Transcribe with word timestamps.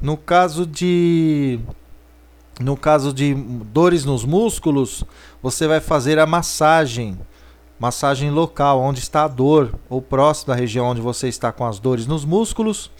No 0.00 0.16
caso 0.16 0.66
de 0.66 1.60
no 2.58 2.76
caso 2.76 3.12
de 3.12 3.34
dores 3.34 4.04
nos 4.04 4.24
músculos, 4.24 5.02
você 5.42 5.66
vai 5.66 5.80
fazer 5.80 6.18
a 6.18 6.26
massagem, 6.26 7.18
massagem 7.78 8.30
local, 8.30 8.80
onde 8.80 9.00
está 9.00 9.24
a 9.24 9.28
dor, 9.28 9.74
ou 9.88 10.02
próximo 10.02 10.48
da 10.48 10.54
região 10.54 10.86
onde 10.86 11.00
você 11.00 11.28
está 11.28 11.50
com 11.52 11.64
as 11.64 11.78
dores 11.78 12.06
nos 12.06 12.24
músculos. 12.24 12.90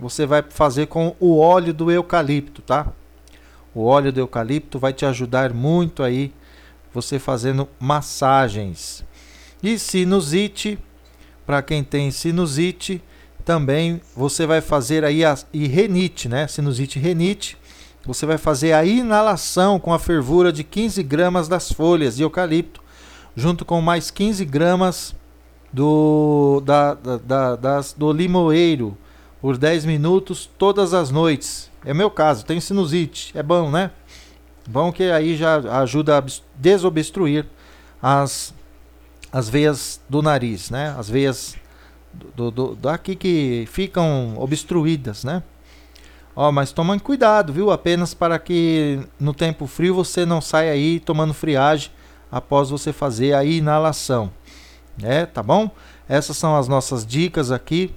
Você 0.00 0.24
vai 0.24 0.42
fazer 0.48 0.86
com 0.86 1.14
o 1.20 1.38
óleo 1.38 1.74
do 1.74 1.90
eucalipto, 1.90 2.62
tá? 2.62 2.90
O 3.74 3.84
óleo 3.84 4.10
do 4.10 4.20
eucalipto 4.20 4.78
vai 4.78 4.94
te 4.94 5.04
ajudar 5.04 5.52
muito 5.52 6.02
aí, 6.02 6.32
você 6.92 7.18
fazendo 7.18 7.68
massagens. 7.78 9.04
E 9.62 9.78
sinusite, 9.78 10.78
para 11.44 11.60
quem 11.60 11.84
tem 11.84 12.10
sinusite, 12.10 13.02
também 13.46 14.00
você 14.14 14.44
vai 14.44 14.60
fazer 14.60 15.04
aí 15.04 15.24
a 15.24 15.38
e 15.52 15.66
renite, 15.66 16.28
né? 16.28 16.46
Sinusite 16.48 16.98
renite 16.98 17.56
você 18.06 18.24
vai 18.24 18.38
fazer 18.38 18.72
a 18.72 18.84
inalação 18.84 19.80
com 19.80 19.92
a 19.92 19.98
fervura 19.98 20.52
de 20.52 20.62
15 20.62 21.02
gramas 21.02 21.48
das 21.48 21.72
folhas 21.72 22.16
de 22.16 22.22
eucalipto, 22.22 22.80
junto 23.34 23.64
com 23.64 23.80
mais 23.80 24.12
15 24.12 24.44
gramas 24.44 25.14
do, 25.72 26.62
da, 26.64 26.94
da, 26.94 27.16
da, 27.16 27.56
das, 27.56 27.92
do 27.92 28.12
limoeiro, 28.12 28.96
por 29.40 29.58
10 29.58 29.84
minutos 29.84 30.48
todas 30.56 30.94
as 30.94 31.10
noites. 31.10 31.68
É 31.84 31.92
meu 31.92 32.08
caso, 32.08 32.44
tenho 32.44 32.62
sinusite, 32.62 33.36
é 33.36 33.42
bom, 33.42 33.70
né? 33.70 33.90
Bom 34.68 34.92
que 34.92 35.04
aí 35.04 35.36
já 35.36 35.56
ajuda 35.80 36.18
a 36.18 36.24
desobstruir 36.54 37.44
as, 38.00 38.54
as 39.32 39.48
veias 39.48 40.00
do 40.08 40.22
nariz, 40.22 40.70
né? 40.70 40.94
As 40.96 41.08
veias 41.08 41.56
do, 42.34 42.50
do, 42.50 42.74
daqui 42.74 43.14
que 43.14 43.68
ficam 43.70 44.34
obstruídas, 44.38 45.24
né? 45.24 45.42
Ó, 46.34 46.52
mas 46.52 46.70
tomem 46.70 46.98
cuidado, 46.98 47.52
viu? 47.52 47.70
Apenas 47.70 48.12
para 48.12 48.38
que 48.38 49.00
no 49.18 49.32
tempo 49.32 49.66
frio 49.66 49.94
você 49.94 50.26
não 50.26 50.40
saia 50.40 50.72
aí 50.72 51.00
tomando 51.00 51.32
friagem 51.32 51.90
após 52.30 52.68
você 52.68 52.92
fazer 52.92 53.32
a 53.32 53.44
inalação. 53.44 54.30
É, 55.02 55.24
tá 55.24 55.42
bom? 55.42 55.70
Essas 56.08 56.36
são 56.36 56.56
as 56.56 56.68
nossas 56.68 57.06
dicas 57.06 57.50
aqui. 57.50 57.94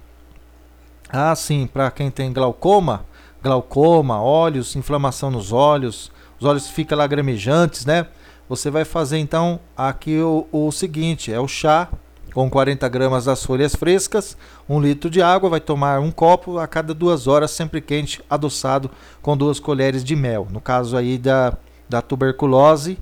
Ah, 1.08 1.34
sim, 1.34 1.66
para 1.66 1.90
quem 1.90 2.10
tem 2.10 2.32
glaucoma, 2.32 3.04
glaucoma, 3.42 4.22
olhos, 4.22 4.76
inflamação 4.76 5.30
nos 5.30 5.52
olhos, 5.52 6.10
os 6.38 6.46
olhos 6.46 6.68
ficam 6.68 6.96
lagrimejantes, 6.96 7.84
né? 7.84 8.06
Você 8.48 8.70
vai 8.70 8.84
fazer 8.84 9.18
então 9.18 9.60
aqui 9.76 10.18
o, 10.18 10.46
o 10.50 10.72
seguinte: 10.72 11.32
é 11.32 11.38
o 11.38 11.46
chá 11.46 11.88
com 12.32 12.48
40 12.48 12.88
gramas 12.88 13.24
das 13.24 13.44
folhas 13.44 13.74
frescas, 13.74 14.36
um 14.68 14.80
litro 14.80 15.10
de 15.10 15.20
água, 15.20 15.50
vai 15.50 15.60
tomar 15.60 16.00
um 16.00 16.10
copo 16.10 16.58
a 16.58 16.66
cada 16.66 16.94
duas 16.94 17.26
horas, 17.26 17.50
sempre 17.50 17.80
quente, 17.80 18.22
adoçado 18.30 18.90
com 19.20 19.36
duas 19.36 19.58
colheres 19.58 20.04
de 20.04 20.14
mel. 20.14 20.46
No 20.50 20.60
caso 20.60 20.96
aí 20.96 21.18
da, 21.18 21.56
da 21.88 22.00
tuberculose, 22.00 22.98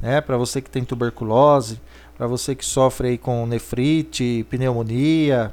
né, 0.00 0.20
para 0.20 0.36
você 0.36 0.60
que 0.60 0.70
tem 0.70 0.84
tuberculose, 0.84 1.80
para 2.16 2.26
você 2.26 2.54
que 2.54 2.64
sofre 2.64 3.08
aí 3.08 3.18
com 3.18 3.46
nefrite, 3.46 4.46
pneumonia, 4.50 5.52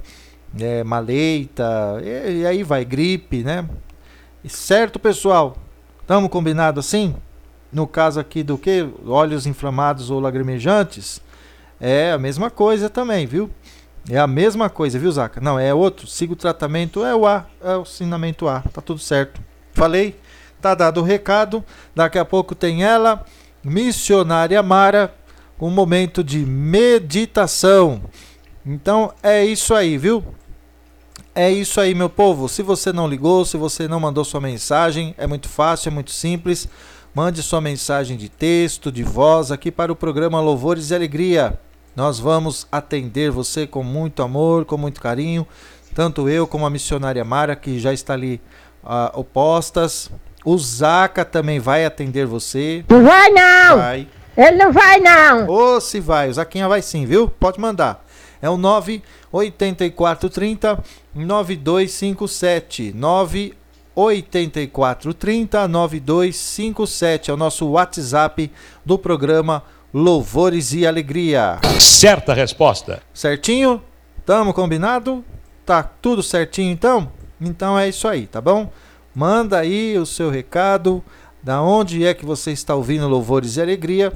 é, 0.59 0.83
maleita, 0.83 2.02
e, 2.03 2.41
e 2.41 2.45
aí 2.45 2.63
vai, 2.63 2.83
gripe, 2.83 3.44
né? 3.44 3.67
Certo, 4.47 5.00
pessoal? 5.00 5.56
Estamos 6.02 6.30
combinados 6.30 6.85
assim? 6.85 7.16
No 7.72 7.88
caso 7.88 8.19
aqui 8.19 8.44
do 8.44 8.58
que? 8.58 8.88
Olhos 9.06 9.45
inflamados 9.45 10.09
ou 10.09 10.19
lagrimejantes? 10.19 11.22
É 11.84 12.12
a 12.12 12.20
mesma 12.20 12.52
coisa 12.52 12.92
também, 12.92 13.26
viu? 13.26 13.50
É 14.08 14.20
a 14.20 14.28
mesma 14.28 14.70
coisa, 14.70 15.00
viu, 15.00 15.12
Zaca? 15.12 15.42
Não, 15.42 15.58
é 15.58 15.74
outro. 15.74 16.06
Siga 16.06 16.34
o 16.34 16.36
tratamento, 16.36 17.04
é 17.04 17.16
o 17.16 17.26
A, 17.26 17.48
é 17.60 17.76
o 17.76 17.82
ensinamento 17.82 18.48
A. 18.48 18.62
Tá 18.62 18.82
tudo 18.82 19.00
certo. 19.00 19.42
Falei? 19.74 20.16
Tá 20.62 20.76
dado 20.76 21.02
o 21.02 21.04
recado. 21.04 21.66
Daqui 21.96 22.20
a 22.20 22.26
pouco 22.26 22.54
tem 22.54 22.84
ela, 22.84 23.26
missionária 23.64 24.62
Mara, 24.62 25.12
um 25.59 25.72
momento 25.72 26.24
de 26.24 26.46
meditação. 26.46 28.03
Então 28.64 29.12
é 29.24 29.44
isso 29.44 29.74
aí, 29.74 29.97
viu? 29.97 30.24
É 31.34 31.50
isso 31.50 31.81
aí, 31.81 31.96
meu 31.96 32.09
povo. 32.09 32.47
Se 32.47 32.62
você 32.62 32.94
não 32.94 33.08
ligou, 33.08 33.44
se 33.44 33.58
você 33.58 33.88
não 33.88 34.00
mandou 34.00 34.24
sua 34.24 34.40
mensagem, 34.40 35.16
é 35.18 35.25
muito 35.25 35.50
fácil, 35.50 35.90
é 35.90 35.91
muito 35.91 36.12
simples. 36.12 36.68
Mande 37.14 37.41
sua 37.41 37.59
mensagem 37.59 38.18
de 38.18 38.30
texto, 38.30 38.91
de 38.91 39.02
voz 39.02 39.52
aqui 39.52 39.72
para 39.72 39.91
o 39.91 39.96
programa 39.96 40.40
Louvores 40.40 40.91
e 40.91 40.96
Alegria. 40.96 41.59
Nós 41.96 42.19
vamos 42.19 42.68
atender 42.72 43.31
você 43.31 43.68
com 43.68 43.84
muito 43.84 44.24
amor, 44.24 44.66
com 44.66 44.78
muito 44.78 45.02
carinho, 45.02 45.46
tanto 45.94 46.29
eu 46.29 46.47
como 46.47 46.66
a 46.66 46.69
missionária 46.69 47.25
Mara, 47.25 47.56
que 47.56 47.79
já 47.79 47.94
está 47.94 48.13
ali 48.13 48.41
uh, 48.84 49.19
opostas. 49.19 50.09
O 50.44 50.57
Zaca 50.57 51.24
também 51.24 51.59
vai 51.59 51.85
atender 51.85 52.25
você. 52.25 52.84
Não 52.90 53.03
vai 53.03 53.29
não! 53.29 53.78
Vai. 53.78 54.07
Ele 54.35 54.57
não 54.57 54.72
vai 54.72 55.00
não! 55.00 55.47
Ô, 55.47 55.75
oh, 55.75 55.81
se 55.81 56.00
vai, 56.00 56.29
o 56.29 56.34
Zaquinha 56.34 56.68
vai 56.68 56.81
sim, 56.81 57.06
viu? 57.06 57.28
Pode 57.28 57.59
mandar. 57.59 58.03
É 58.41 58.50
o 58.50 58.58
98430 58.58 60.84
9257. 61.13 62.91
98430 62.96 65.68
9257 65.68 67.29
é 67.29 67.34
o 67.34 67.38
nosso 67.38 67.68
WhatsApp 67.68 68.52
do 68.84 68.97
programa 68.97 69.63
louvores 69.94 70.74
e 70.74 70.85
alegria. 70.85 71.59
Certa 71.79 72.34
resposta. 72.34 73.02
Certinho? 73.13 73.81
Tamo 74.25 74.53
combinado? 74.53 75.24
Tá 75.66 75.84
tudo 75.84 76.24
certinho 76.24 76.72
então? 76.72 77.12
Então 77.40 77.78
é 77.78 77.90
isso 77.90 78.07
aí, 78.07 78.28
tá 78.28 78.40
bom? 78.40 78.72
Manda 79.13 79.59
aí 79.59 79.97
o 79.97 80.06
seu 80.06 80.29
recado, 80.29 81.03
da 81.44 81.62
onde 81.62 82.06
é 82.06 82.13
que 82.13 82.25
você 82.25 82.52
está 82.52 82.75
ouvindo 82.75 83.07
louvores 83.07 83.57
e 83.57 83.62
alegria. 83.62 84.13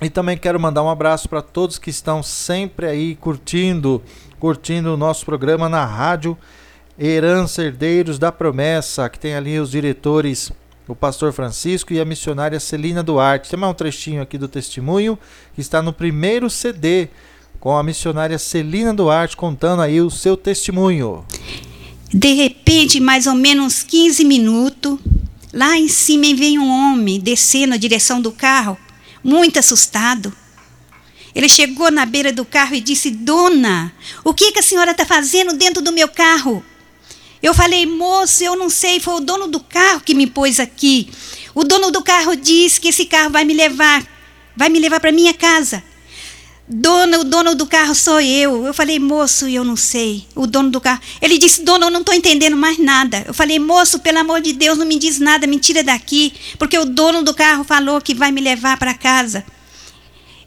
E 0.00 0.08
também 0.08 0.36
quero 0.36 0.60
mandar 0.60 0.82
um 0.82 0.90
abraço 0.90 1.28
para 1.28 1.42
todos 1.42 1.78
que 1.78 1.90
estão 1.90 2.22
sempre 2.22 2.86
aí 2.86 3.14
curtindo, 3.16 4.02
curtindo 4.38 4.92
o 4.92 4.96
nosso 4.96 5.24
programa 5.24 5.68
na 5.68 5.84
rádio 5.84 6.36
Herança 6.98 7.62
Herdeiros 7.62 8.18
da 8.18 8.32
Promessa, 8.32 9.08
que 9.08 9.18
tem 9.18 9.34
ali 9.34 9.58
os 9.58 9.70
diretores 9.70 10.50
o 10.88 10.94
pastor 10.94 11.32
Francisco 11.32 11.92
e 11.92 12.00
a 12.00 12.04
missionária 12.04 12.60
Celina 12.60 13.02
Duarte. 13.02 13.50
Tem 13.50 13.58
mais 13.58 13.72
um 13.72 13.74
trechinho 13.74 14.22
aqui 14.22 14.38
do 14.38 14.48
testemunho 14.48 15.18
que 15.54 15.60
está 15.60 15.82
no 15.82 15.92
primeiro 15.92 16.48
CD 16.48 17.08
com 17.58 17.76
a 17.76 17.82
missionária 17.82 18.38
Celina 18.38 18.94
Duarte 18.94 19.36
contando 19.36 19.82
aí 19.82 20.00
o 20.00 20.10
seu 20.10 20.36
testemunho. 20.36 21.24
De 22.12 22.32
repente, 22.34 23.00
mais 23.00 23.26
ou 23.26 23.34
menos 23.34 23.82
15 23.82 24.24
minutos, 24.24 24.98
lá 25.52 25.76
em 25.76 25.88
cima 25.88 26.34
vem 26.34 26.58
um 26.58 26.68
homem 26.68 27.18
descendo 27.18 27.70
na 27.70 27.76
direção 27.76 28.20
do 28.20 28.30
carro, 28.30 28.78
muito 29.24 29.58
assustado. 29.58 30.32
Ele 31.34 31.48
chegou 31.48 31.90
na 31.90 32.06
beira 32.06 32.32
do 32.32 32.44
carro 32.44 32.74
e 32.74 32.80
disse: 32.80 33.10
Dona, 33.10 33.92
o 34.24 34.32
que, 34.32 34.52
que 34.52 34.60
a 34.60 34.62
senhora 34.62 34.92
está 34.92 35.04
fazendo 35.04 35.54
dentro 35.54 35.82
do 35.82 35.92
meu 35.92 36.08
carro? 36.08 36.64
Eu 37.46 37.54
falei, 37.54 37.86
moço, 37.86 38.42
eu 38.42 38.56
não 38.56 38.68
sei, 38.68 38.98
foi 38.98 39.14
o 39.14 39.20
dono 39.20 39.46
do 39.46 39.60
carro 39.60 40.00
que 40.00 40.14
me 40.14 40.26
pôs 40.26 40.58
aqui. 40.58 41.08
O 41.54 41.62
dono 41.62 41.92
do 41.92 42.02
carro 42.02 42.34
disse 42.34 42.80
que 42.80 42.88
esse 42.88 43.06
carro 43.06 43.30
vai 43.30 43.44
me 43.44 43.54
levar, 43.54 44.04
vai 44.56 44.68
me 44.68 44.80
levar 44.80 44.98
para 44.98 45.12
minha 45.12 45.32
casa. 45.32 45.80
Dona, 46.68 47.20
o 47.20 47.22
dono 47.22 47.54
do 47.54 47.64
carro 47.64 47.94
sou 47.94 48.20
eu. 48.20 48.66
Eu 48.66 48.74
falei, 48.74 48.98
moço, 48.98 49.46
eu 49.46 49.62
não 49.62 49.76
sei. 49.76 50.26
O 50.34 50.44
dono 50.44 50.70
do 50.70 50.80
carro. 50.80 51.00
Ele 51.22 51.38
disse, 51.38 51.62
dona, 51.62 51.86
eu 51.86 51.90
não 51.90 52.00
estou 52.00 52.12
entendendo 52.12 52.56
mais 52.56 52.78
nada. 52.78 53.22
Eu 53.24 53.32
falei, 53.32 53.60
moço, 53.60 54.00
pelo 54.00 54.18
amor 54.18 54.40
de 54.40 54.52
Deus, 54.52 54.76
não 54.76 54.84
me 54.84 54.98
diz 54.98 55.20
nada, 55.20 55.46
me 55.46 55.60
tira 55.60 55.84
daqui, 55.84 56.32
porque 56.58 56.76
o 56.76 56.84
dono 56.84 57.22
do 57.22 57.32
carro 57.32 57.62
falou 57.62 58.00
que 58.00 58.12
vai 58.12 58.32
me 58.32 58.40
levar 58.40 58.76
para 58.76 58.92
casa. 58.92 59.46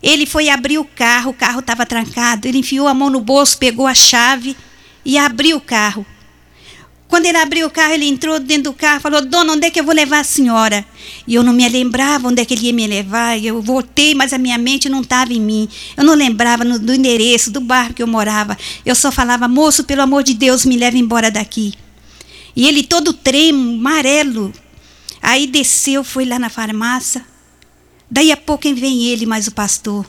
Ele 0.04 0.26
foi 0.26 0.50
abrir 0.50 0.78
o 0.78 0.84
carro, 0.84 1.31
o 1.31 1.34
carro 1.34 1.62
estava 1.62 1.86
trancado. 1.86 2.46
Ele 2.46 2.58
enfiou 2.58 2.90
a 2.90 2.94
mão 2.94 3.10
no 3.10 3.22
bolso, 3.22 3.58
pegou 3.58 3.88
a 3.88 3.94
chave 3.94 4.54
e 5.06 5.18
abriu 5.18 5.56
o 5.56 5.62
carro. 5.62 6.06
Quando 7.09 7.25
ele 7.25 7.40
abriu 7.40 7.66
o 7.66 7.72
carro, 7.72 7.94
ele 7.94 8.06
entrou 8.06 8.40
dentro 8.40 8.72
do 8.72 8.74
carro, 8.74 9.02
falou: 9.02 9.25
Dona, 9.25 9.54
onde 9.54 9.66
é 9.66 9.72
que 9.72 9.80
eu 9.80 9.84
vou 9.84 9.95
levar 9.95 10.19
a 10.19 10.24
senhora? 10.24 10.86
E 11.25 11.34
eu 11.34 11.44
não 11.44 11.51
me 11.51 11.68
lembrava 11.68 12.28
onde 12.28 12.39
é 12.39 12.45
que 12.45 12.54
ele 12.54 12.68
ia 12.68 12.74
me 12.74 12.86
levar. 12.86 13.44
Eu 13.44 13.60
voltei, 13.63 14.13
mas 14.13 14.31
a 14.31 14.38
minha 14.38 14.60
mente 14.60 14.88
não 14.88 15.01
estava 15.01 15.34
em 15.34 15.42
mim. 15.42 15.68
Eu 15.98 16.04
não 16.04 16.13
lembrava 16.13 16.63
no, 16.63 16.78
do 16.78 16.94
endereço, 16.94 17.50
do 17.50 17.60
bairro 17.60 17.95
que 17.95 18.04
eu 18.04 18.07
morava. 18.07 18.56
Eu 18.86 18.94
só 18.94 19.12
falava: 19.12 19.48
Moço, 19.48 19.84
pelo 19.86 20.04
amor 20.04 20.22
de 20.22 20.36
Deus, 20.36 20.66
me 20.66 20.78
leve 20.78 21.00
embora 21.00 21.31
daqui. 21.31 21.74
E 22.56 22.68
ele 22.68 22.84
todo 22.84 23.12
tremo, 23.12 23.74
amarelo. 23.74 24.54
Aí 25.19 25.48
desceu, 25.48 26.04
foi 26.04 26.25
lá 26.25 26.38
na 26.38 26.50
farmácia. 26.50 27.25
Daí 28.10 28.31
a 28.31 28.38
pouco 28.38 28.72
vem 28.75 29.06
ele, 29.06 29.25
mais 29.25 29.48
o 29.48 29.51
pastor. 29.51 30.06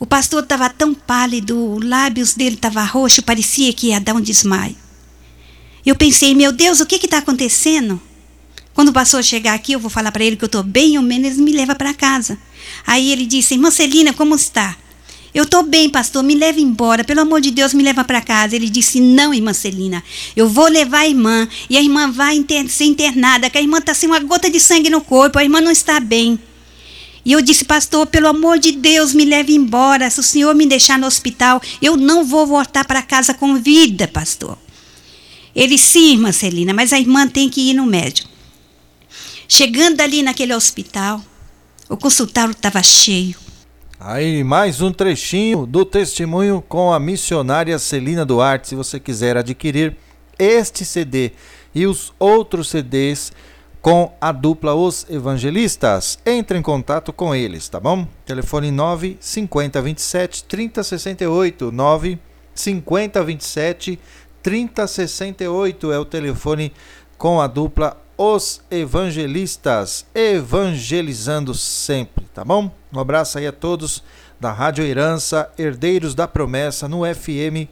O 0.00 0.06
pastor 0.06 0.42
estava 0.42 0.68
tão 0.68 0.92
pálido, 0.92 1.76
os 1.76 1.84
lábios 1.84 2.34
dele 2.34 2.56
estavam 2.56 2.84
roxos, 2.86 3.24
parecia 3.24 3.72
que 3.72 3.88
ia 3.88 4.00
dar 4.00 4.14
um 4.14 4.20
desmaio. 4.20 4.83
Eu 5.84 5.94
pensei, 5.94 6.34
meu 6.34 6.50
Deus, 6.50 6.80
o 6.80 6.86
que 6.86 6.96
está 6.96 7.18
acontecendo? 7.18 8.00
Quando 8.72 8.92
passou 8.92 9.20
a 9.20 9.22
chegar 9.22 9.54
aqui, 9.54 9.72
eu 9.72 9.78
vou 9.78 9.90
falar 9.90 10.10
para 10.10 10.24
ele 10.24 10.36
que 10.36 10.44
eu 10.44 10.46
estou 10.46 10.62
bem, 10.62 10.96
ou 10.96 11.04
menos 11.04 11.32
ele 11.32 11.42
me 11.42 11.52
leva 11.52 11.74
para 11.74 11.94
casa. 11.94 12.38
Aí 12.86 13.12
ele 13.12 13.26
disse, 13.26 13.54
irmã 13.54 13.70
Celina, 13.70 14.12
como 14.12 14.34
está? 14.34 14.76
Eu 15.34 15.42
estou 15.42 15.64
bem, 15.64 15.90
pastor, 15.90 16.22
me 16.22 16.36
leve 16.36 16.60
embora. 16.60 17.02
Pelo 17.02 17.20
amor 17.20 17.40
de 17.40 17.50
Deus, 17.50 17.74
me 17.74 17.82
leva 17.82 18.04
para 18.04 18.20
casa. 18.20 18.54
Ele 18.54 18.70
disse: 18.70 19.00
Não, 19.00 19.34
irmã 19.34 19.52
Celina, 19.52 20.00
eu 20.36 20.48
vou 20.48 20.68
levar 20.68 21.00
a 21.00 21.08
irmã. 21.08 21.48
E 21.68 21.76
a 21.76 21.82
irmã 21.82 22.08
vai 22.08 22.36
inter 22.36 22.68
ser 22.70 22.84
internada, 22.84 23.50
que 23.50 23.58
a 23.58 23.60
irmã 23.60 23.78
está 23.78 23.92
sem 23.92 24.08
uma 24.08 24.20
gota 24.20 24.48
de 24.48 24.60
sangue 24.60 24.88
no 24.88 25.00
corpo, 25.00 25.36
a 25.36 25.42
irmã 25.42 25.60
não 25.60 25.72
está 25.72 25.98
bem. 25.98 26.38
E 27.24 27.32
eu 27.32 27.40
disse, 27.40 27.64
pastor, 27.64 28.06
pelo 28.06 28.28
amor 28.28 28.60
de 28.60 28.70
Deus, 28.72 29.12
me 29.12 29.24
leve 29.24 29.54
embora. 29.54 30.08
Se 30.08 30.20
o 30.20 30.22
senhor 30.22 30.54
me 30.54 30.66
deixar 30.66 31.00
no 31.00 31.06
hospital, 31.06 31.60
eu 31.82 31.96
não 31.96 32.24
vou 32.24 32.46
voltar 32.46 32.84
para 32.84 33.02
casa 33.02 33.34
com 33.34 33.56
vida, 33.56 34.06
pastor. 34.06 34.56
Ele, 35.54 35.78
sim, 35.78 36.14
irmã 36.14 36.32
Celina, 36.32 36.72
mas 36.72 36.92
a 36.92 36.98
irmã 36.98 37.28
tem 37.28 37.48
que 37.48 37.70
ir 37.70 37.74
no 37.74 37.86
médico. 37.86 38.28
Chegando 39.46 40.00
ali 40.00 40.22
naquele 40.22 40.54
hospital, 40.54 41.20
o 41.88 41.96
consultório 41.96 42.52
estava 42.52 42.82
cheio. 42.82 43.36
Aí, 44.00 44.42
mais 44.42 44.80
um 44.80 44.92
trechinho 44.92 45.64
do 45.64 45.84
testemunho 45.84 46.62
com 46.68 46.92
a 46.92 46.98
missionária 46.98 47.78
Celina 47.78 48.24
Duarte. 48.24 48.68
Se 48.68 48.74
você 48.74 48.98
quiser 48.98 49.36
adquirir 49.36 49.96
este 50.38 50.84
CD 50.84 51.32
e 51.74 51.86
os 51.86 52.12
outros 52.18 52.68
CDs 52.68 53.32
com 53.80 54.12
a 54.20 54.32
dupla 54.32 54.74
Os 54.74 55.06
Evangelistas, 55.10 56.18
entre 56.24 56.58
em 56.58 56.62
contato 56.62 57.12
com 57.12 57.34
eles, 57.34 57.68
tá 57.68 57.78
bom? 57.78 58.08
Telefone 58.24 58.70
95027 58.70 60.44
3068 60.44 61.70
95027 61.70 63.98
3068 64.44 65.90
é 65.90 65.98
o 65.98 66.04
telefone 66.04 66.72
com 67.16 67.40
a 67.40 67.46
dupla 67.46 67.96
os 68.16 68.60
evangelistas, 68.70 70.06
evangelizando 70.14 71.52
sempre, 71.54 72.26
tá 72.26 72.44
bom? 72.44 72.70
Um 72.92 73.00
abraço 73.00 73.38
aí 73.38 73.46
a 73.46 73.52
todos 73.52 74.04
da 74.38 74.52
Rádio 74.52 74.84
Herança, 74.84 75.50
Herdeiros 75.58 76.14
da 76.14 76.28
Promessa, 76.28 76.86
no 76.86 77.00
FM 77.02 77.66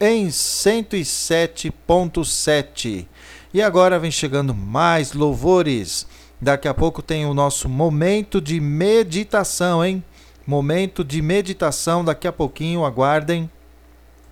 em 0.00 0.26
107.7. 0.26 3.06
E 3.54 3.62
agora 3.62 3.96
vem 3.98 4.10
chegando 4.10 4.52
mais 4.52 5.12
louvores. 5.12 6.08
Daqui 6.40 6.66
a 6.66 6.74
pouco 6.74 7.02
tem 7.02 7.24
o 7.24 7.32
nosso 7.32 7.68
momento 7.68 8.40
de 8.40 8.58
meditação, 8.60 9.84
hein? 9.84 10.02
Momento 10.44 11.04
de 11.04 11.22
meditação, 11.22 12.04
daqui 12.04 12.26
a 12.26 12.32
pouquinho, 12.32 12.84
aguardem. 12.84 13.48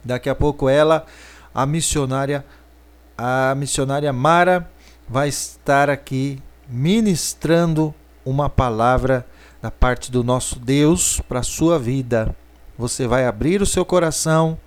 Daqui 0.05 0.29
a 0.29 0.35
pouco 0.35 0.69
ela, 0.69 1.07
a 1.55 1.65
missionária, 1.65 2.45
a 3.17 3.55
missionária 3.55 4.13
Mara 4.13 4.69
vai 5.09 5.29
estar 5.29 5.89
aqui 5.89 6.43
ministrando 6.69 7.95
uma 8.25 8.51
palavra 8.51 9.27
da 9.63 9.71
parte 9.71 10.11
do 10.11 10.25
nosso 10.25 10.59
Deus 10.59 11.21
para 11.29 11.41
a 11.41 11.45
sua 11.45 11.79
vida. 11.79 12.35
Você 12.77 13.07
vai 13.07 13.25
abrir 13.27 13.63
o 13.63 13.67
seu 13.67 13.85
coração 13.85 14.59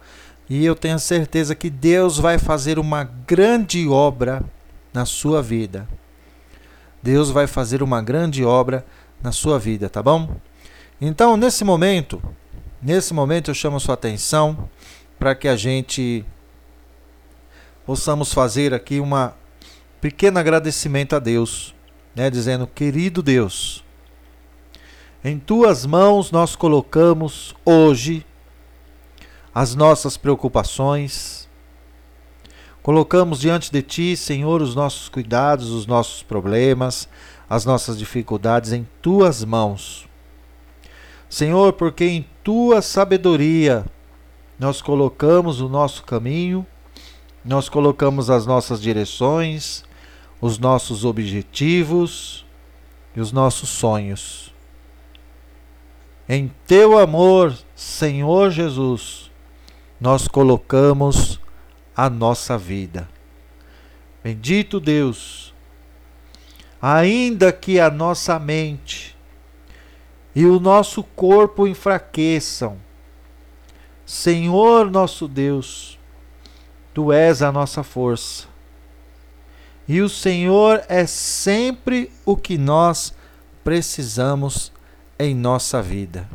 e 0.50 0.66
eu 0.66 0.76
tenho 0.76 0.98
certeza 0.98 1.54
que 1.54 1.70
Deus 1.70 2.18
vai 2.18 2.38
fazer 2.38 2.80
uma 2.80 3.04
grande 3.04 3.88
obra 3.88 4.44
na 4.94 5.06
sua 5.06 5.42
vida. 5.42 5.88
Deus 7.04 7.30
vai 7.30 7.48
fazer 7.48 7.84
uma 7.84 8.02
grande 8.02 8.46
obra 8.46 8.86
na 9.22 9.32
sua 9.32 9.60
vida, 9.60 9.90
tá 9.90 10.02
bom? 10.02 10.36
Então, 11.02 11.36
nesse 11.36 11.64
momento, 11.64 12.22
nesse 12.82 13.14
momento 13.14 13.52
eu 13.52 13.56
chamo 13.56 13.80
sua 13.80 13.94
atenção 13.94 14.70
para 15.20 15.36
que 15.36 15.48
a 15.48 15.56
gente 15.56 16.26
possamos 17.88 18.34
fazer 18.34 18.74
aqui 18.74 19.00
uma 19.00 19.34
pequeno 20.02 20.38
agradecimento 20.38 21.16
a 21.16 21.20
Deus, 21.20 21.74
né, 22.14 22.30
dizendo: 22.30 22.68
Querido 22.68 23.24
Deus, 23.24 23.82
em 25.24 25.40
tuas 25.40 25.86
mãos 25.86 26.30
nós 26.30 26.54
colocamos 26.54 27.56
hoje 27.64 28.26
as 29.56 29.74
nossas 29.74 30.18
preocupações, 30.18 31.48
colocamos 32.84 33.40
diante 33.40 33.72
de 33.72 33.82
ti, 33.82 34.18
Senhor, 34.18 34.62
os 34.62 34.76
nossos 34.76 35.08
cuidados, 35.08 35.70
os 35.70 35.88
nossos 35.88 36.22
problemas, 36.22 37.08
as 37.50 37.64
nossas 37.64 37.98
dificuldades 37.98 38.74
em 38.74 38.86
tuas 39.02 39.46
mãos. 39.46 40.10
Senhor, 41.30 41.72
porque 41.72 42.04
em 42.04 42.28
tua 42.44 42.82
sabedoria 42.82 43.86
nós 44.60 44.82
colocamos 44.82 45.62
o 45.62 45.70
nosso 45.70 46.04
caminho, 46.04 46.68
nós 47.48 47.70
colocamos 47.70 48.30
as 48.30 48.46
nossas 48.46 48.82
direções, 48.82 49.84
os 50.42 50.60
nossos 50.60 51.06
objetivos 51.06 52.46
e 53.16 53.22
os 53.22 53.32
nossos 53.32 53.70
sonhos. 53.70 54.54
Em 56.28 56.52
teu 56.68 56.98
amor, 56.98 57.58
Senhor 57.74 58.52
Jesus, 58.52 59.32
nós 60.00 60.28
colocamos 60.28 61.40
a 61.96 62.10
nossa 62.10 62.58
vida. 62.58 63.08
Bendito 64.22 64.80
Deus, 64.82 65.54
ainda 66.82 67.54
que 67.54 67.80
a 67.80 67.90
nossa 67.90 68.38
mente 68.38 69.16
e 70.36 70.46
o 70.46 70.60
nosso 70.60 71.02
corpo 71.02 71.66
enfraqueçam, 71.66 72.78
Senhor 74.06 74.92
nosso 74.92 75.30
Deus, 75.30 75.97
tu 76.98 77.14
és 77.14 77.44
a 77.44 77.52
nossa 77.52 77.84
força. 77.84 78.46
E 79.88 80.02
o 80.02 80.10
Senhor 80.10 80.82
é 80.90 81.06
sempre 81.06 82.12
o 82.26 82.36
que 82.36 82.58
nós 82.58 83.14
precisamos 83.64 84.72
em 85.20 85.36
nossa 85.36 85.80
vida. 85.80 86.28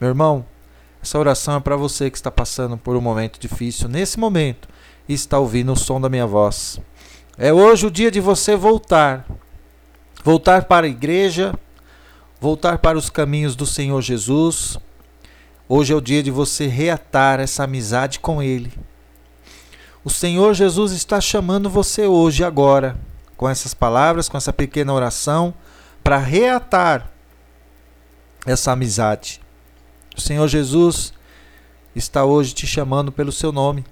Meu 0.00 0.10
irmão, 0.10 0.44
essa 1.00 1.16
oração 1.16 1.58
é 1.58 1.60
para 1.60 1.76
você 1.76 2.10
que 2.10 2.16
está 2.16 2.28
passando 2.28 2.76
por 2.76 2.96
um 2.96 3.00
momento 3.00 3.38
difícil 3.38 3.88
nesse 3.88 4.18
momento 4.18 4.68
e 5.08 5.14
está 5.14 5.38
ouvindo 5.38 5.72
o 5.72 5.76
som 5.76 6.00
da 6.00 6.08
minha 6.08 6.26
voz. 6.26 6.80
É 7.38 7.52
hoje 7.52 7.86
o 7.86 7.90
dia 7.90 8.10
de 8.10 8.18
você 8.18 8.56
voltar. 8.56 9.24
Voltar 10.24 10.64
para 10.64 10.86
a 10.86 10.90
igreja, 10.90 11.54
voltar 12.40 12.78
para 12.78 12.98
os 12.98 13.08
caminhos 13.08 13.54
do 13.54 13.64
Senhor 13.64 14.02
Jesus. 14.02 14.76
Hoje 15.68 15.92
é 15.92 15.96
o 15.96 16.00
dia 16.00 16.20
de 16.20 16.32
você 16.32 16.66
reatar 16.66 17.38
essa 17.38 17.62
amizade 17.62 18.18
com 18.18 18.42
Ele 18.42 18.72
o 20.04 20.10
Senhor 20.10 20.52
Jesus 20.52 20.92
está 20.92 21.18
chamando 21.18 21.70
você 21.70 22.06
hoje, 22.06 22.44
agora, 22.44 22.94
com 23.38 23.48
essas 23.48 23.72
palavras, 23.72 24.28
com 24.28 24.36
essa 24.36 24.52
pequena 24.52 24.92
oração, 24.92 25.54
para 26.02 26.18
reatar 26.18 27.10
essa 28.44 28.72
amizade. 28.72 29.40
O 30.14 30.20
Senhor 30.20 30.46
Jesus 30.46 31.14
está 31.96 32.24
hoje 32.24 32.52
te 32.52 32.66
chamando 32.66 33.10
pelo 33.10 33.32
seu 33.32 33.50
nome. 33.50 33.84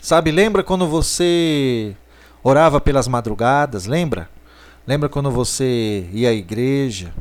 Sabe, 0.00 0.30
lembra 0.30 0.62
quando 0.62 0.86
você 0.86 1.96
orava 2.40 2.80
pelas 2.80 3.08
madrugadas? 3.08 3.86
Lembra? 3.86 4.30
Lembra 4.86 5.08
quando 5.08 5.32
você 5.32 6.08
ia 6.12 6.30
à 6.30 6.32
igreja? 6.32 7.12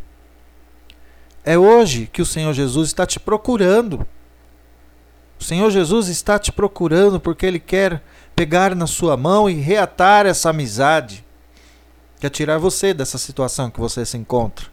É 1.44 1.58
hoje 1.58 2.08
que 2.14 2.22
o 2.22 2.26
Senhor 2.26 2.54
Jesus 2.54 2.90
está 2.90 3.08
te 3.08 3.20
procurando 3.20 4.06
o 5.40 5.44
Senhor 5.44 5.70
Jesus 5.70 6.08
está 6.08 6.40
te 6.40 6.52
procurando 6.52 7.20
porque 7.20 7.46
Ele 7.46 7.60
quer 7.60 8.02
pegar 8.36 8.76
na 8.76 8.88
sua 8.88 9.16
mão 9.16 9.50
e 9.50 9.54
reatar 9.54 10.26
essa 10.26 10.50
amizade. 10.50 11.24
Quer 12.20 12.30
tirar 12.30 12.58
você 12.58 12.94
dessa 12.94 13.18
situação 13.18 13.70
que 13.70 13.80
você 13.80 14.06
se 14.06 14.18
encontra. 14.18 14.68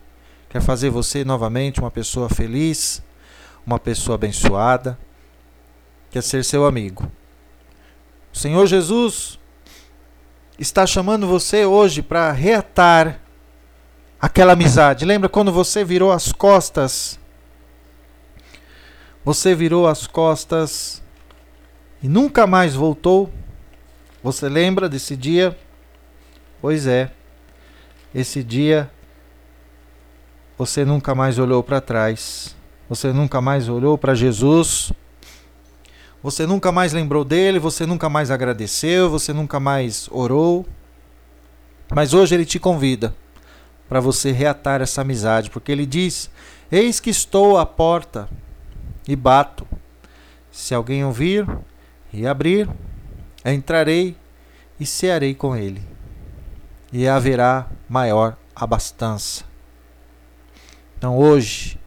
Quer 0.49 0.61
fazer 0.61 0.91
você 0.91 1.25
novamente 1.25 1.81
uma 1.81 1.91
pessoa 1.91 2.29
feliz, 2.29 3.03
uma 3.67 3.79
pessoa 3.79 4.15
abençoada. 4.15 4.99
Quer 6.11 6.23
ser 6.23 6.45
seu 6.45 6.67
amigo. 6.67 7.11
O 8.33 8.39
Senhor 8.39 8.67
Jesus 8.67 9.39
está 10.59 10.87
chamando 10.87 11.27
você 11.27 11.65
hoje 11.65 12.03
para 12.03 12.31
reatar 12.33 13.21
aquela 14.21 14.53
amizade. 14.53 15.05
Lembra 15.05 15.29
quando 15.29 15.51
você 15.53 15.85
virou 15.85 16.13
as 16.13 16.33
costas 16.33 17.19
você 19.25 19.55
virou 19.55 19.87
as 19.87 20.07
costas 20.07 21.03
e 22.03 22.09
nunca 22.09 22.47
mais 22.47 22.75
voltou? 22.75 23.33
Você 24.23 24.49
lembra 24.49 24.89
desse 24.89 25.17
dia? 25.17 25.57
Pois 26.61 26.87
é. 26.87 27.11
Esse 28.15 28.43
dia 28.43 28.91
você 30.59 30.85
nunca 30.85 31.15
mais 31.15 31.39
olhou 31.39 31.63
para 31.63 31.81
trás. 31.81 32.55
Você 32.89 33.13
nunca 33.13 33.41
mais 33.41 33.69
olhou 33.69 33.97
para 33.97 34.15
Jesus. 34.15 34.93
Você 36.23 36.47
nunca 36.47 36.71
mais 36.71 36.93
lembrou 36.93 37.25
dele, 37.25 37.59
você 37.59 37.85
nunca 37.85 38.09
mais 38.09 38.31
agradeceu, 38.31 39.11
você 39.11 39.33
nunca 39.33 39.59
mais 39.59 40.09
orou. 40.11 40.67
Mas 41.93 42.15
hoje 42.15 42.35
ele 42.35 42.45
te 42.45 42.59
convida 42.61 43.15
para 43.89 43.99
você 43.99 44.31
reatar 44.31 44.81
essa 44.81 45.01
amizade, 45.01 45.51
porque 45.51 45.73
ele 45.73 45.85
diz: 45.85 46.31
Eis 46.71 47.01
que 47.01 47.11
estou 47.11 47.59
à 47.59 47.67
porta 47.67 48.29
e 49.07 49.17
bato. 49.17 49.67
Se 50.51 50.75
alguém 50.75 51.05
ouvir 51.05 51.49
e 52.13 52.27
abrir, 52.27 52.69
entrarei 53.45 54.17
e 54.79 54.87
cearei 54.87 55.35
com 55.35 55.57
ele, 55.57 55.83
e 56.93 57.09
haverá 57.09 57.67
maior 57.89 58.37
abastança. 58.55 59.45
Então 60.99 61.17
hoje, 61.17 61.79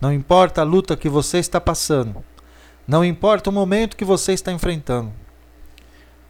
Não 0.00 0.12
importa 0.12 0.60
a 0.60 0.64
luta 0.64 0.96
que 0.96 1.08
você 1.08 1.38
está 1.38 1.60
passando. 1.60 2.24
Não 2.86 3.04
importa 3.04 3.50
o 3.50 3.52
momento 3.52 3.96
que 3.96 4.04
você 4.04 4.32
está 4.32 4.52
enfrentando. 4.52 5.12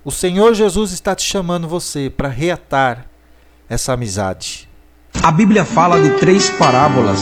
O 0.05 0.11
Senhor 0.11 0.55
Jesus 0.55 0.93
está 0.93 1.15
te 1.15 1.23
chamando 1.23 1.69
você 1.69 2.09
para 2.09 2.29
reatar 2.29 3.07
essa 3.69 3.93
amizade. 3.93 4.69
A 5.23 5.31
Bíblia 5.31 5.65
fala 5.65 6.01
de 6.01 6.19
três 6.19 6.49
parábolas 6.49 7.21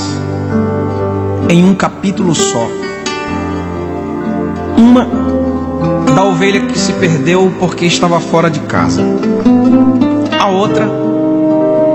em 1.48 1.64
um 1.64 1.74
capítulo 1.74 2.34
só. 2.34 2.68
Uma 4.76 5.06
da 6.14 6.24
ovelha 6.24 6.60
que 6.66 6.78
se 6.78 6.92
perdeu 6.94 7.52
porque 7.58 7.86
estava 7.86 8.20
fora 8.20 8.50
de 8.50 8.60
casa. 8.60 9.02
A 10.38 10.48
outra 10.48 10.86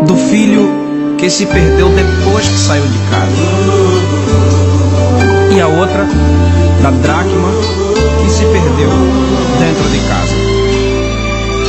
do 0.06 0.16
filho 0.30 1.16
que 1.18 1.30
se 1.30 1.46
perdeu 1.46 1.90
depois 1.90 2.48
que 2.48 2.58
saiu 2.58 2.84
de 2.84 3.00
casa. 3.10 3.36
E 5.56 5.60
a 5.60 5.68
outra 5.68 6.08
da 6.82 6.92
dracma 6.92 7.50
que 8.24 8.32
se 8.32 8.44
perdeu 8.46 8.90
dentro 9.60 9.90
de 9.90 10.00
casa. 10.08 10.36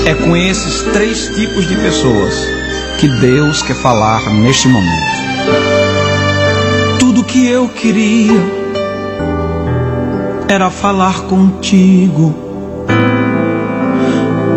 É 0.07 0.15
com 0.15 0.37
esses 0.37 0.83
três 0.93 1.29
tipos 1.35 1.67
de 1.67 1.77
pessoas 1.77 2.35
que 2.99 3.09
Deus 3.09 3.63
quer 3.63 3.77
falar 3.77 4.21
neste 4.31 4.69
momento. 4.69 5.22
Eu 7.63 7.69
queria 7.69 8.43
era 10.49 10.69
falar 10.69 11.21
contigo. 11.29 12.35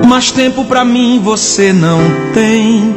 Mas 0.07 0.31
tempo 0.31 0.65
para 0.65 0.83
mim 0.83 1.21
você 1.23 1.71
não 1.71 1.99
tem. 2.33 2.95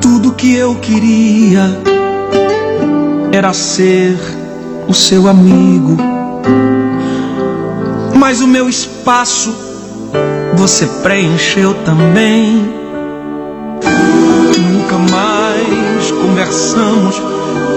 Tudo 0.00 0.32
que 0.32 0.52
eu 0.56 0.74
queria 0.74 1.80
era 3.30 3.52
ser 3.52 4.18
o 4.88 4.92
seu 4.92 5.28
amigo. 5.28 5.96
Mas 8.18 8.40
o 8.40 8.48
meu 8.48 8.68
espaço 8.68 9.54
você 10.56 10.88
preencheu 11.04 11.72
também. 11.84 12.81
Conversamos 16.52 17.16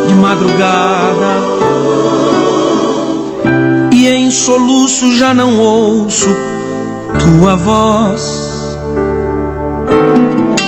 de 0.07 0.13
madrugada. 0.15 1.33
E 3.93 4.07
em 4.07 4.29
soluço 4.29 5.15
já 5.15 5.33
não 5.33 5.57
ouço 5.57 6.27
tua 7.19 7.55
voz. 7.55 8.21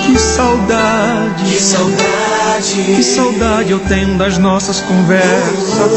Que 0.06 0.18
saudade, 0.18 1.44
que 1.44 1.60
saudade, 1.62 2.94
que 2.96 3.02
saudade 3.02 3.72
eu 3.72 3.78
tenho 3.80 4.16
das 4.16 4.38
nossas 4.38 4.80
conversas 4.80 5.92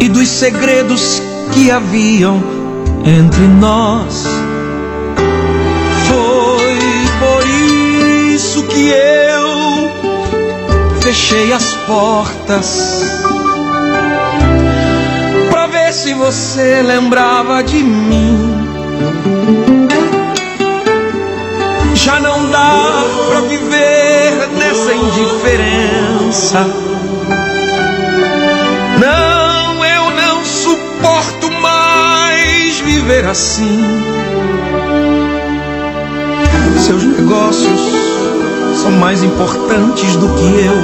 e 0.00 0.08
dos 0.08 0.28
segredos 0.28 1.20
que 1.52 1.70
haviam 1.70 2.42
entre 3.04 3.46
nós. 3.60 4.24
Foi 6.08 6.78
por 7.20 7.46
isso 8.34 8.62
que 8.62 8.88
eu 8.88 9.26
fechei 11.06 11.52
as 11.52 11.72
portas 11.86 13.00
pra 15.48 15.68
ver 15.68 15.92
se 15.92 16.12
você 16.14 16.82
lembrava 16.82 17.62
de 17.62 17.76
mim. 17.76 18.52
Já 21.94 22.18
não 22.18 22.50
dá 22.50 23.04
pra 23.28 23.40
viver 23.42 24.48
nessa 24.58 24.94
indiferença. 24.94 26.66
Não, 28.98 29.84
eu 29.84 30.10
não 30.10 30.44
suporto 30.44 31.52
mais 31.52 32.80
viver 32.80 33.26
assim. 33.26 33.80
Seus 36.84 37.04
negócios 37.04 38.15
são 38.76 38.90
mais 38.92 39.22
importantes 39.22 40.16
do 40.16 40.28
que 40.28 40.44
eu. 40.64 40.76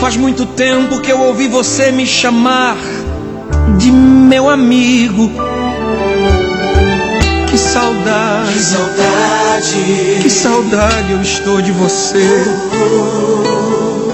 Faz 0.00 0.16
muito 0.16 0.46
tempo 0.46 1.00
que 1.00 1.10
eu 1.10 1.20
ouvi 1.20 1.48
você 1.48 1.92
me 1.92 2.06
chamar 2.06 2.76
de 3.78 3.90
meu 3.90 4.48
amigo. 4.48 5.30
Que 7.50 7.58
saudade, 7.58 8.52
que 8.52 8.60
saudade, 8.60 10.18
que 10.22 10.30
saudade 10.30 11.12
eu 11.12 11.22
estou 11.22 11.60
de 11.62 11.72
você. 11.72 12.44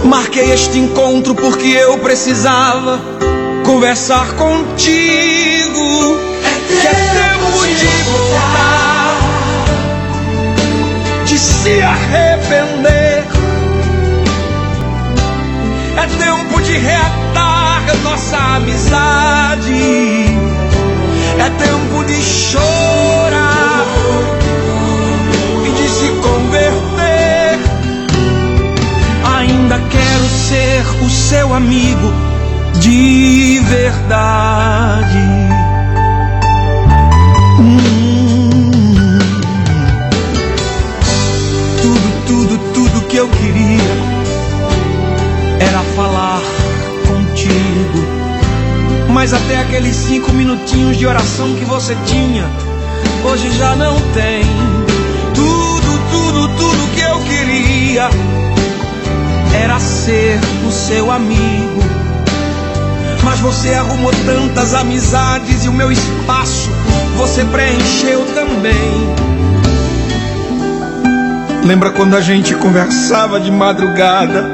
Marquei 0.05 0.53
este 0.53 0.79
encontro 0.79 1.35
porque 1.35 1.69
eu 1.69 1.99
precisava 1.99 3.01
conversar 3.65 4.33
contigo. 4.35 6.19
É 6.83 6.95
tempo 6.95 7.67
de 7.67 7.87
voltar 8.05 8.80
se 11.41 11.81
arrepender. 11.81 13.25
É 15.97 16.07
tempo 16.19 16.61
de 16.63 16.77
reatar 16.77 17.83
nossa 18.03 18.37
amizade. 18.57 19.73
É 21.39 21.51
tempo 21.59 22.05
de 22.05 22.21
chorar 22.21 23.87
e 25.67 25.71
de 25.71 25.89
se 25.89 26.09
converter. 26.09 27.59
Ainda 29.39 29.81
quero 29.89 30.29
ser 30.29 30.85
o 31.05 31.09
seu 31.09 31.55
amigo 31.55 32.13
de 32.81 33.61
verdade. 33.61 35.60
Eu 43.21 43.29
queria 43.29 43.93
era 45.61 45.81
falar 45.95 46.41
contigo. 47.07 47.99
Mas 49.11 49.35
até 49.35 49.59
aqueles 49.59 49.95
cinco 49.95 50.33
minutinhos 50.33 50.97
de 50.97 51.07
oração 51.07 51.55
que 51.55 51.65
você 51.67 51.95
tinha, 52.07 52.47
hoje 53.23 53.51
já 53.59 53.77
não 53.77 53.95
tem. 54.15 54.43
Tudo, 55.35 56.01
tudo, 56.11 56.49
tudo 56.57 56.95
que 56.95 57.01
eu 57.03 57.19
queria 57.25 58.09
era 59.63 59.79
ser 59.79 60.41
o 60.67 60.73
seu 60.73 61.11
amigo. 61.11 61.83
Mas 63.23 63.39
você 63.41 63.75
arrumou 63.75 64.13
tantas 64.25 64.73
amizades 64.73 65.67
e 65.67 65.69
o 65.69 65.73
meu 65.75 65.93
espaço 65.93 66.71
você 67.19 67.45
preencheu 67.45 68.25
também. 68.35 69.30
Lembra 71.71 71.93
quando 71.93 72.17
a 72.17 72.21
gente 72.21 72.53
conversava 72.57 73.39
de 73.39 73.49
madrugada? 73.49 74.45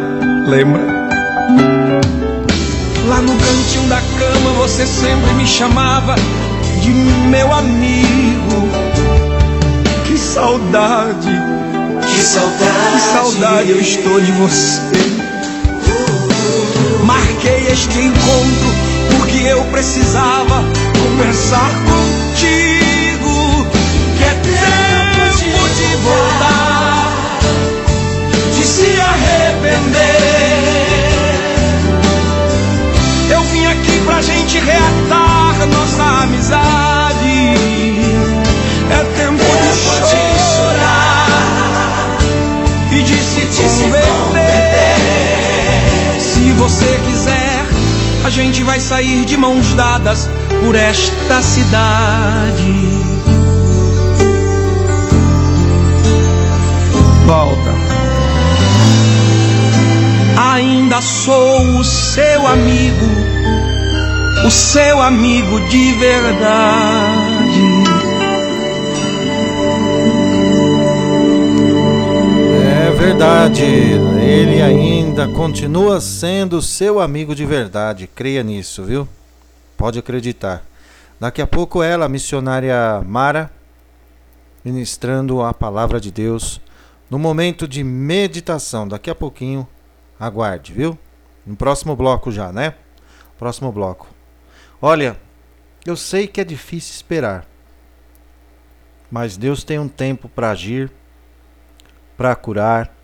Lembra? 0.46 0.82
Lá 3.08 3.22
no 3.22 3.34
cantinho 3.38 3.88
da 3.88 4.02
cama 4.18 4.50
você 4.58 4.86
sempre 4.86 5.32
me 5.32 5.46
chamava 5.46 6.14
de 6.82 6.90
meu 6.90 7.50
amigo. 7.54 8.68
Que 10.06 10.18
saudade, 10.18 11.30
que 12.02 12.20
saudade, 12.20 12.92
que 12.92 13.00
saudade 13.00 13.70
eu 13.70 13.80
estou 13.80 14.20
de 14.20 14.32
você. 14.32 14.82
Marquei 17.02 17.66
este 17.72 17.98
encontro 17.98 19.16
porque 19.16 19.38
eu 19.38 19.64
precisava 19.72 20.62
conversar 21.02 21.70
contigo. 21.86 22.15
Arrepender. 29.66 30.06
Eu 33.30 33.42
vim 33.42 33.66
aqui 33.66 34.00
pra 34.04 34.22
gente 34.22 34.58
reatar 34.58 35.66
nossa 35.66 36.02
amizade. 36.22 37.56
É 38.90 39.04
tempo 39.16 39.42
de 39.42 40.20
chorar 40.56 42.18
e 42.92 43.02
de 43.02 43.16
se 43.18 43.46
converter. 43.82 44.96
Se 46.20 46.52
você 46.52 47.00
quiser, 47.06 47.66
a 48.24 48.30
gente 48.30 48.62
vai 48.62 48.78
sair 48.80 49.24
de 49.24 49.36
mãos 49.36 49.74
dadas 49.74 50.30
por 50.64 50.74
esta 50.74 51.42
cidade. 51.42 52.88
Volta 57.26 57.75
ainda 60.96 61.02
sou 61.02 61.78
o 61.78 61.84
seu 61.84 62.46
amigo, 62.46 63.06
o 64.46 64.50
seu 64.50 65.02
amigo 65.02 65.60
de 65.68 65.92
verdade. 65.92 67.66
verdade, 72.98 73.62
ele 73.62 74.60
ainda 74.60 75.28
continua 75.28 76.00
sendo 76.00 76.60
seu 76.60 76.98
amigo 76.98 77.34
de 77.34 77.44
verdade. 77.46 78.08
Creia 78.12 78.42
nisso, 78.42 78.82
viu? 78.82 79.06
Pode 79.76 79.98
acreditar. 79.98 80.64
Daqui 81.20 81.40
a 81.40 81.46
pouco 81.46 81.82
ela, 81.82 82.06
a 82.06 82.08
missionária 82.08 83.02
Mara, 83.06 83.50
ministrando 84.64 85.42
a 85.42 85.54
palavra 85.54 86.00
de 86.00 86.10
Deus 86.10 86.60
no 87.08 87.18
momento 87.18 87.68
de 87.68 87.84
meditação. 87.84 88.88
Daqui 88.88 89.08
a 89.08 89.14
pouquinho, 89.14 89.66
aguarde, 90.18 90.72
viu? 90.72 90.98
No 91.44 91.56
próximo 91.56 91.94
bloco 91.94 92.32
já, 92.32 92.52
né? 92.52 92.74
Próximo 93.38 93.70
bloco. 93.70 94.08
Olha, 94.80 95.18
eu 95.84 95.96
sei 95.96 96.26
que 96.26 96.40
é 96.40 96.44
difícil 96.44 96.94
esperar, 96.94 97.46
mas 99.10 99.36
Deus 99.36 99.62
tem 99.62 99.78
um 99.78 99.88
tempo 99.88 100.28
para 100.28 100.50
agir, 100.50 100.90
para 102.16 102.34
curar. 102.34 102.94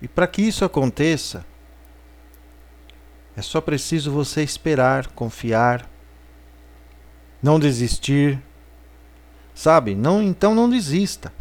E 0.00 0.08
para 0.08 0.26
que 0.26 0.42
isso 0.42 0.64
aconteça, 0.64 1.44
é 3.36 3.42
só 3.42 3.60
preciso 3.60 4.10
você 4.10 4.42
esperar, 4.42 5.06
confiar, 5.08 5.88
não 7.42 7.58
desistir. 7.58 8.42
Sabe? 9.54 9.94
Não, 9.94 10.22
então 10.22 10.54
não 10.54 10.70
desista. 10.70 11.32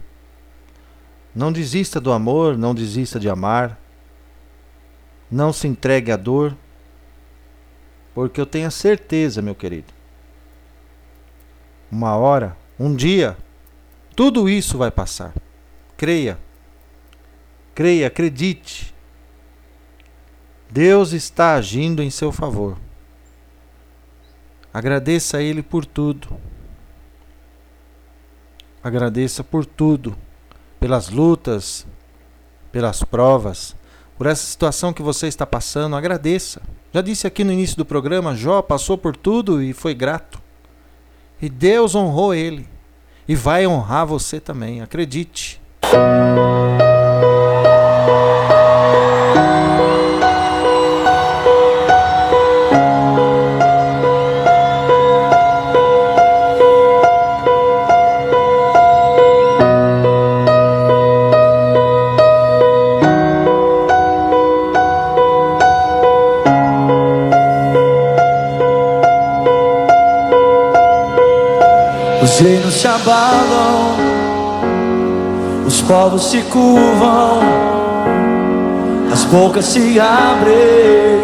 Não 1.37 1.51
desista 1.51 2.01
do 2.01 2.11
amor, 2.11 2.57
não 2.57 2.73
desista 2.73 3.19
de 3.19 3.29
amar. 3.29 3.79
Não 5.29 5.53
se 5.53 5.67
entregue 5.67 6.11
à 6.11 6.17
dor, 6.17 6.57
porque 8.15 8.41
eu 8.41 8.45
tenho 8.47 8.65
a 8.65 8.71
certeza, 8.71 9.39
meu 9.39 9.53
querido. 9.53 9.93
Uma 11.91 12.15
hora, 12.15 12.57
um 12.79 12.95
dia, 12.95 13.37
tudo 14.15 14.49
isso 14.49 14.79
vai 14.79 14.89
passar. 14.89 15.31
Creia. 15.95 16.39
Creia, 17.75 18.07
acredite. 18.07 18.91
Deus 20.71 21.11
está 21.11 21.53
agindo 21.53 22.01
em 22.01 22.09
seu 22.09 22.31
favor. 22.31 22.79
Agradeça 24.73 25.37
a 25.37 25.43
Ele 25.43 25.61
por 25.61 25.85
tudo. 25.85 26.35
Agradeça 28.83 29.43
por 29.43 29.67
tudo, 29.67 30.17
pelas 30.87 31.09
lutas, 31.09 31.85
pelas 32.71 33.03
provas, 33.03 33.75
por 34.17 34.25
essa 34.25 34.45
situação 34.45 34.93
que 34.93 35.01
você 35.01 35.27
está 35.27 35.45
passando. 35.45 35.97
Agradeça. 35.97 36.61
Já 36.93 37.01
disse 37.01 37.27
aqui 37.27 37.43
no 37.43 37.51
início 37.51 37.75
do 37.75 37.83
programa: 37.83 38.33
Jó 38.33 38.61
passou 38.61 38.97
por 38.97 39.13
tudo 39.13 39.61
e 39.61 39.73
foi 39.73 39.93
grato. 39.93 40.41
E 41.41 41.49
Deus 41.49 41.93
honrou 41.93 42.33
ele. 42.33 42.65
E 43.27 43.35
vai 43.35 43.67
honrar 43.67 44.07
você 44.07 44.39
também. 44.39 44.81
Acredite. 44.81 45.61
Os 72.37 72.41
reinos 72.43 72.75
se 72.75 72.87
abalam, 72.87 73.97
os 75.65 75.81
povos 75.81 76.29
se 76.29 76.43
curvam, 76.43 77.39
as 79.11 79.23
bocas 79.23 79.65
se 79.65 79.99
abrem, 79.99 81.23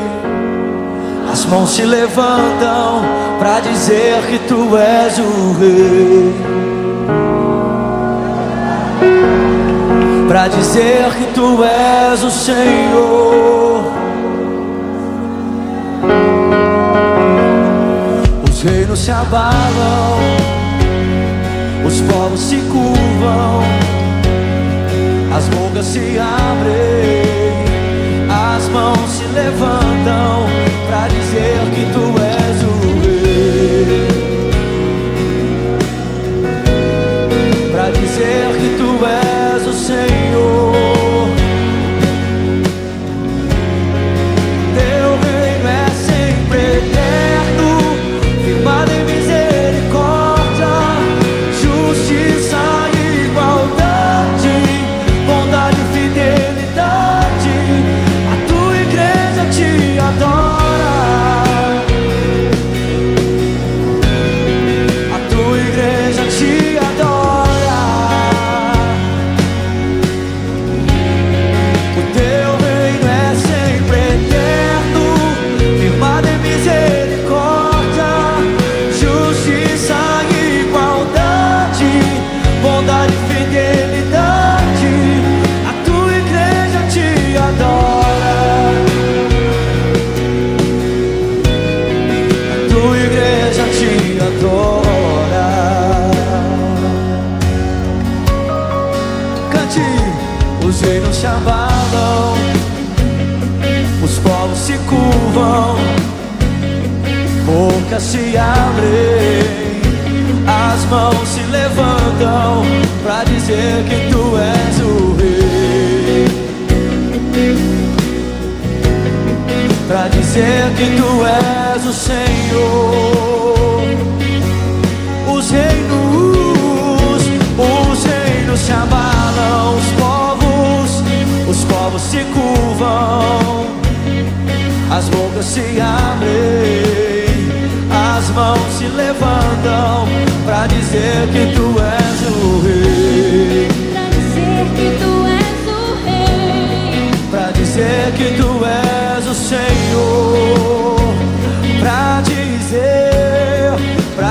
as 1.31 1.45
mãos 1.45 1.69
se 1.69 1.83
levantam 1.83 3.03
para 3.37 3.59
dizer 3.59 4.23
que 4.23 4.39
tu 4.47 4.75
és 4.75 5.19
o 5.19 5.53
rei. 5.59 6.33
Para 10.27 10.47
dizer 10.47 11.13
que 11.13 11.25
tu 11.31 11.63
és 11.63 12.23
o 12.23 12.31
Senhor. 12.31 13.83
Os 18.49 18.63
reinos 18.63 18.97
se 18.97 19.11
abalam 19.11 20.62
os 21.85 22.01
povos 22.01 22.39
se 22.39 22.57
curvam, 22.57 23.61
as 25.35 25.47
bocas 25.49 25.85
se 25.85 26.17
abrem, 26.19 27.23
as 28.29 28.69
mãos 28.69 29.09
se 29.09 29.25
levantam 29.25 30.45
para 30.87 31.07
dizer 31.07 31.59
que 31.75 31.85
tu 31.93 32.13
és 32.21 32.63
o 32.63 32.73
rei. 33.01 34.07
Para 37.71 37.89
dizer 37.91 38.47
que 38.59 38.72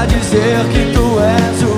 dizer 0.07 0.67
que 0.73 0.93
tu 0.93 1.19
és 1.21 1.63
o 1.63 1.72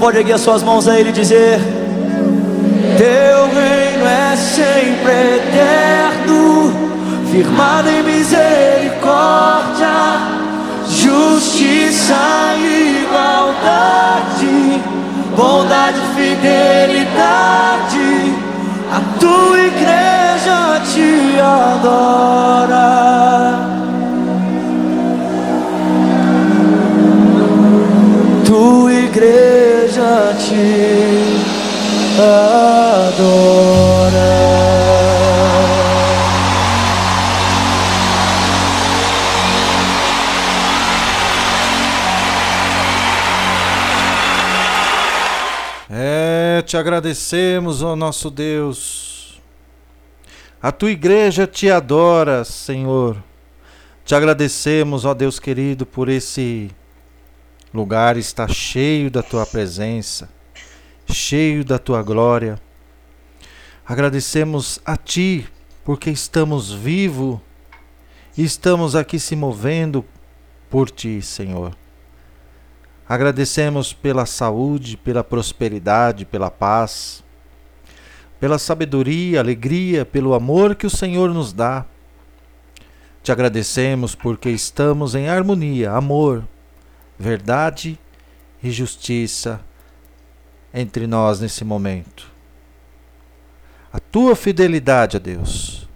pode 0.00 0.16
erguer 0.16 0.32
as 0.32 0.40
suas 0.40 0.62
mãos 0.62 0.88
a 0.88 0.98
Ele 0.98 1.10
e 1.10 1.12
dizer: 1.12 1.60
Teu 2.96 3.44
reino 3.54 4.06
é 4.06 4.34
sempre 4.34 5.12
eterno, 5.36 6.72
firmado 7.30 7.90
em 7.90 8.02
misericórdia, 8.02 9.92
justiça 10.88 12.16
e 12.56 13.04
igualdade, 13.04 14.80
bondade 15.36 15.98
e 15.98 16.06
fidelidade. 16.16 18.08
A 18.90 19.00
tua 19.20 19.58
igreja 19.60 20.80
te 20.92 21.38
adora. 21.38 23.10
tua 28.44 28.92
igreja 28.92 29.49
te 30.34 31.36
adora. 32.18 33.40
É, 45.90 46.62
te 46.62 46.76
agradecemos, 46.76 47.82
ó 47.82 47.94
nosso 47.96 48.30
Deus. 48.30 49.40
A 50.62 50.70
tua 50.70 50.90
igreja 50.90 51.46
te 51.46 51.70
adora, 51.70 52.44
Senhor. 52.44 53.16
Te 54.04 54.14
agradecemos, 54.14 55.04
ó 55.04 55.14
Deus 55.14 55.38
querido, 55.38 55.84
por 55.86 56.08
esse 56.08 56.70
lugar 57.72 58.16
está 58.16 58.48
cheio 58.48 59.10
da 59.10 59.22
tua 59.22 59.46
presença, 59.46 60.28
cheio 61.06 61.64
da 61.64 61.78
tua 61.78 62.02
glória. 62.02 62.60
Agradecemos 63.86 64.80
a 64.84 64.96
ti 64.96 65.46
porque 65.84 66.10
estamos 66.10 66.72
vivos 66.72 67.38
e 68.36 68.44
estamos 68.44 68.94
aqui 68.94 69.18
se 69.18 69.34
movendo 69.36 70.04
por 70.68 70.90
ti, 70.90 71.20
Senhor. 71.22 71.76
Agradecemos 73.08 73.92
pela 73.92 74.24
saúde, 74.24 74.96
pela 74.96 75.24
prosperidade, 75.24 76.24
pela 76.24 76.50
paz, 76.50 77.24
pela 78.38 78.58
sabedoria, 78.58 79.40
alegria, 79.40 80.04
pelo 80.04 80.32
amor 80.32 80.76
que 80.76 80.86
o 80.86 80.90
Senhor 80.90 81.34
nos 81.34 81.52
dá. 81.52 81.84
Te 83.22 83.32
agradecemos 83.32 84.14
porque 84.14 84.48
estamos 84.48 85.14
em 85.14 85.28
harmonia, 85.28 85.92
amor, 85.92 86.44
verdade 87.20 88.00
e 88.62 88.70
justiça 88.70 89.60
entre 90.72 91.06
nós 91.06 91.38
nesse 91.38 91.64
momento. 91.66 92.26
A 93.92 94.00
tua 94.00 94.34
fidelidade 94.34 95.18
a 95.18 95.20
Deus 95.20 95.86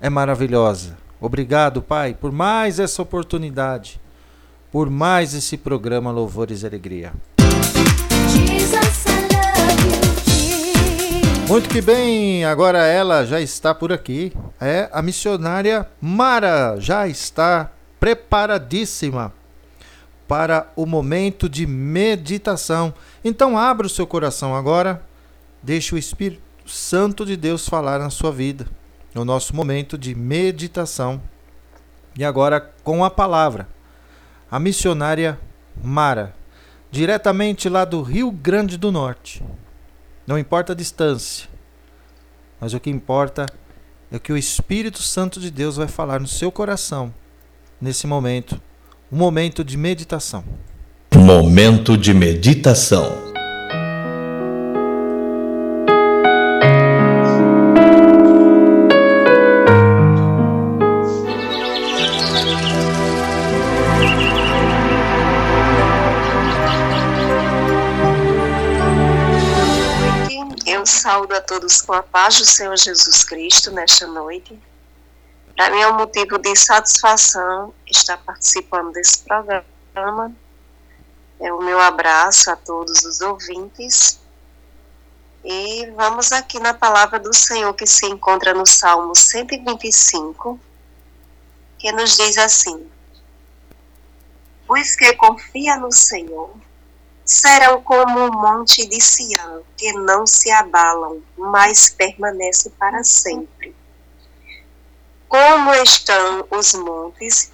é 0.00 0.08
maravilhosa. 0.08 0.96
Obrigado, 1.20 1.82
Pai, 1.82 2.16
por 2.18 2.32
mais 2.32 2.78
essa 2.80 3.02
oportunidade, 3.02 4.00
por 4.70 4.88
mais 4.88 5.34
esse 5.34 5.58
programa 5.58 6.10
Louvores 6.10 6.62
e 6.62 6.66
Alegria. 6.66 7.12
Muito 11.46 11.68
que 11.68 11.82
bem, 11.82 12.46
agora 12.46 12.78
ela 12.86 13.26
já 13.26 13.42
está 13.42 13.74
por 13.74 13.92
aqui. 13.92 14.32
É 14.58 14.88
a 14.90 15.02
missionária 15.02 15.86
Mara, 16.00 16.76
já 16.78 17.06
está 17.06 17.70
preparadíssima 18.00 19.34
para 20.26 20.70
o 20.76 20.86
momento 20.86 21.48
de 21.48 21.66
meditação. 21.66 22.94
Então 23.24 23.58
abra 23.58 23.86
o 23.86 23.90
seu 23.90 24.06
coração 24.06 24.54
agora, 24.54 25.02
deixe 25.62 25.94
o 25.94 25.98
Espírito 25.98 26.42
Santo 26.66 27.26
de 27.26 27.36
Deus 27.36 27.68
falar 27.68 27.98
na 27.98 28.10
sua 28.10 28.32
vida, 28.32 28.66
no 29.14 29.24
nosso 29.24 29.54
momento 29.54 29.98
de 29.98 30.14
meditação. 30.14 31.20
E 32.18 32.24
agora 32.24 32.60
com 32.82 33.04
a 33.04 33.10
palavra, 33.10 33.68
a 34.50 34.58
missionária 34.58 35.38
Mara, 35.82 36.34
diretamente 36.90 37.68
lá 37.68 37.84
do 37.84 38.02
Rio 38.02 38.30
Grande 38.30 38.76
do 38.76 38.92
Norte. 38.92 39.42
Não 40.26 40.38
importa 40.38 40.72
a 40.72 40.76
distância, 40.76 41.48
mas 42.60 42.74
o 42.74 42.80
que 42.80 42.90
importa 42.90 43.46
é 44.10 44.18
que 44.18 44.32
o 44.32 44.36
Espírito 44.36 45.02
Santo 45.02 45.40
de 45.40 45.50
Deus 45.50 45.76
vai 45.76 45.88
falar 45.88 46.20
no 46.20 46.28
seu 46.28 46.52
coração 46.52 47.12
nesse 47.80 48.06
momento 48.06 48.60
um 49.12 49.16
momento 49.18 49.62
de 49.62 49.76
meditação. 49.76 50.42
Momento 51.14 51.98
de 51.98 52.14
meditação. 52.14 53.20
noite. 70.30 70.62
Eu 70.66 70.86
saúdo 70.86 71.34
a 71.34 71.40
todos 71.42 71.82
com 71.82 71.92
a 71.92 72.02
paz 72.02 72.38
do 72.38 72.46
Senhor 72.46 72.78
Jesus 72.78 73.24
Cristo 73.24 73.70
nesta 73.70 74.06
noite. 74.06 74.58
Para 75.56 75.70
mim 75.70 75.80
é 75.80 75.88
um 75.88 75.96
motivo 75.96 76.38
de 76.38 76.56
satisfação 76.56 77.74
estar 77.86 78.18
participando 78.18 78.92
desse 78.92 79.22
programa. 79.22 80.32
É 81.38 81.52
o 81.52 81.60
meu 81.60 81.80
abraço 81.80 82.50
a 82.50 82.56
todos 82.56 83.04
os 83.04 83.20
ouvintes. 83.20 84.18
E 85.44 85.90
vamos 85.96 86.32
aqui 86.32 86.60
na 86.60 86.72
palavra 86.72 87.18
do 87.18 87.34
Senhor 87.34 87.74
que 87.74 87.86
se 87.86 88.06
encontra 88.06 88.54
no 88.54 88.64
Salmo 88.64 89.14
125, 89.14 90.58
que 91.78 91.90
nos 91.92 92.16
diz 92.16 92.38
assim: 92.38 92.88
Os 94.68 94.94
que 94.94 95.12
confia 95.14 95.76
no 95.76 95.92
Senhor 95.92 96.50
serão 97.24 97.82
como 97.82 98.20
um 98.20 98.30
monte 98.30 98.86
de 98.86 99.00
Sião, 99.00 99.64
que 99.76 99.92
não 99.92 100.26
se 100.26 100.50
abalam, 100.50 101.22
mas 101.36 101.90
permanece 101.90 102.70
para 102.70 103.02
sempre. 103.02 103.74
Como 105.32 105.72
estão 105.72 106.46
os 106.50 106.74
montes 106.74 107.52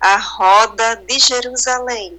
à 0.00 0.16
roda 0.16 0.96
de 0.96 1.18
Jerusalém, 1.18 2.18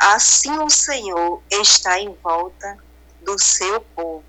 assim 0.00 0.58
o 0.58 0.68
Senhor 0.68 1.40
está 1.48 2.00
em 2.00 2.12
volta 2.24 2.76
do 3.20 3.38
seu 3.38 3.80
povo, 3.94 4.24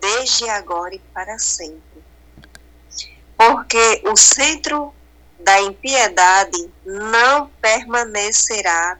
desde 0.00 0.48
agora 0.48 0.94
e 0.94 0.98
para 0.98 1.38
sempre. 1.38 2.02
Porque 3.36 4.00
o 4.10 4.16
centro 4.16 4.94
da 5.40 5.60
impiedade 5.60 6.72
não 6.86 7.48
permanecerá 7.60 8.98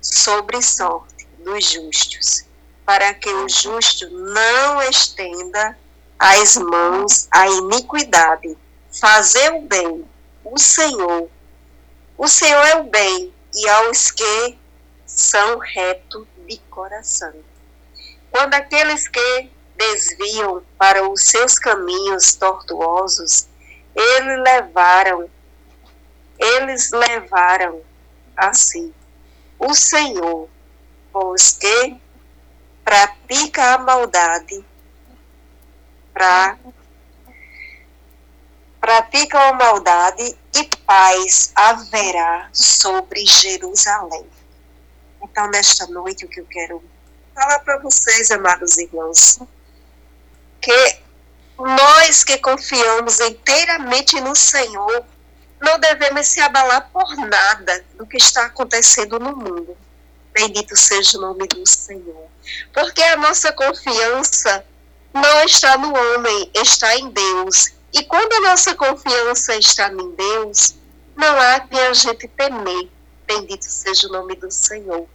sobre 0.00 0.62
sorte 0.62 1.28
dos 1.40 1.70
justos, 1.70 2.46
para 2.86 3.12
que 3.12 3.28
o 3.28 3.46
justo 3.46 4.08
não 4.08 4.80
estenda 4.80 5.78
as 6.18 6.56
mãos 6.56 7.28
à 7.30 7.46
iniquidade. 7.46 8.56
Fazer 9.00 9.52
o 9.54 9.62
bem, 9.62 10.08
o 10.44 10.58
Senhor. 10.58 11.28
O 12.16 12.28
Senhor 12.28 12.64
é 12.66 12.76
o 12.76 12.84
bem, 12.84 13.32
e 13.54 13.68
aos 13.68 14.10
que 14.10 14.58
são 15.06 15.58
retos 15.58 16.26
de 16.46 16.58
coração. 16.70 17.34
Quando 18.30 18.54
aqueles 18.54 19.08
que 19.08 19.50
desviam 19.76 20.62
para 20.78 21.08
os 21.08 21.24
seus 21.24 21.58
caminhos 21.58 22.34
tortuosos, 22.34 23.46
eles 23.94 24.42
levaram, 24.42 25.30
eles 26.38 26.90
levaram 26.90 27.82
a 28.36 28.52
si 28.52 28.94
o 29.58 29.74
Senhor, 29.74 30.48
pois 31.12 31.52
que 31.52 31.96
pratica 32.84 33.74
a 33.74 33.78
maldade, 33.78 34.64
pra, 36.12 36.58
praticam 39.16 39.40
a 39.40 39.52
maldade 39.54 40.36
e 40.54 40.64
paz 40.84 41.50
haverá 41.54 42.50
sobre 42.52 43.24
Jerusalém. 43.24 44.26
Então, 45.22 45.48
nesta 45.48 45.86
noite, 45.86 46.26
o 46.26 46.28
que 46.28 46.40
eu 46.40 46.46
quero 46.46 46.84
falar 47.34 47.60
para 47.60 47.78
vocês, 47.78 48.30
amados 48.30 48.76
irmãos, 48.76 49.38
que 50.60 50.98
nós 51.58 52.24
que 52.24 52.36
confiamos 52.38 53.18
inteiramente 53.20 54.20
no 54.20 54.36
Senhor, 54.36 55.04
não 55.62 55.78
devemos 55.78 56.26
se 56.26 56.40
abalar 56.40 56.90
por 56.92 57.16
nada 57.16 57.84
do 57.94 58.06
que 58.06 58.18
está 58.18 58.44
acontecendo 58.44 59.18
no 59.18 59.34
mundo. 59.34 59.76
Bendito 60.34 60.76
seja 60.76 61.16
o 61.16 61.22
nome 61.22 61.46
do 61.48 61.66
Senhor. 61.66 62.28
Porque 62.74 63.02
a 63.02 63.16
nossa 63.16 63.50
confiança 63.52 64.62
não 65.14 65.44
está 65.44 65.78
no 65.78 65.96
homem, 65.96 66.50
está 66.54 66.94
em 66.96 67.08
Deus. 67.08 67.75
E 67.96 68.04
quando 68.04 68.30
a 68.34 68.50
nossa 68.50 68.74
confiança 68.74 69.56
está 69.56 69.90
em 69.90 70.14
Deus, 70.14 70.76
não 71.16 71.40
há 71.40 71.60
que 71.60 71.78
a 71.80 71.94
gente 71.94 72.28
temer. 72.28 72.90
Bendito 73.26 73.64
seja 73.64 74.06
o 74.06 74.12
nome 74.12 74.36
do 74.36 74.50
Senhor. 74.50 75.08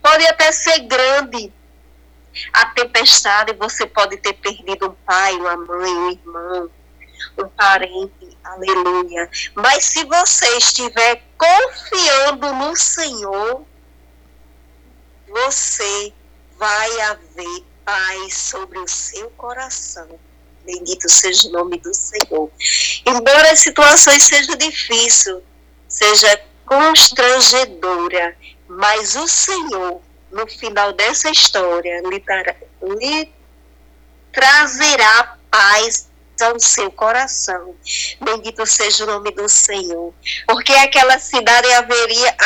Pode 0.00 0.26
até 0.26 0.50
ser 0.50 0.78
grande 0.80 1.52
a 2.54 2.64
tempestade, 2.70 3.52
você 3.52 3.86
pode 3.86 4.16
ter 4.16 4.32
perdido 4.32 4.88
um 4.88 4.94
pai, 5.04 5.34
uma 5.34 5.56
mãe, 5.58 5.92
um 5.92 6.10
irmão, 6.10 6.70
um 7.36 7.48
parente, 7.48 8.38
aleluia. 8.42 9.30
Mas 9.54 9.84
se 9.84 10.02
você 10.04 10.56
estiver 10.56 11.22
confiando 11.36 12.54
no 12.54 12.74
Senhor, 12.74 13.62
você 15.28 16.14
vai 16.58 17.00
haver 17.02 17.64
paz 17.84 18.34
sobre 18.38 18.78
o 18.78 18.88
seu 18.88 19.28
coração. 19.32 20.18
Bendito 20.64 21.08
seja 21.08 21.48
o 21.48 21.52
nome 21.52 21.78
do 21.78 21.92
Senhor. 21.92 22.50
Embora 23.06 23.52
as 23.52 23.60
situações 23.60 24.22
sejam 24.22 24.56
difíceis, 24.56 25.42
seja 25.88 26.40
constrangedora, 26.64 28.36
mas 28.68 29.16
o 29.16 29.26
Senhor, 29.26 30.00
no 30.30 30.46
final 30.46 30.92
dessa 30.92 31.30
história, 31.30 32.00
lhe, 32.02 32.24
lhe 32.98 33.32
trazerá 34.32 35.36
paz 35.50 36.08
ao 36.40 36.58
seu 36.58 36.90
coração. 36.90 37.76
Bendito 38.20 38.66
seja 38.66 39.04
o 39.04 39.06
nome 39.06 39.30
do 39.32 39.48
Senhor. 39.48 40.12
Porque 40.46 40.72
aquela 40.72 41.18
cidade 41.18 41.70
haveria, 41.72 42.36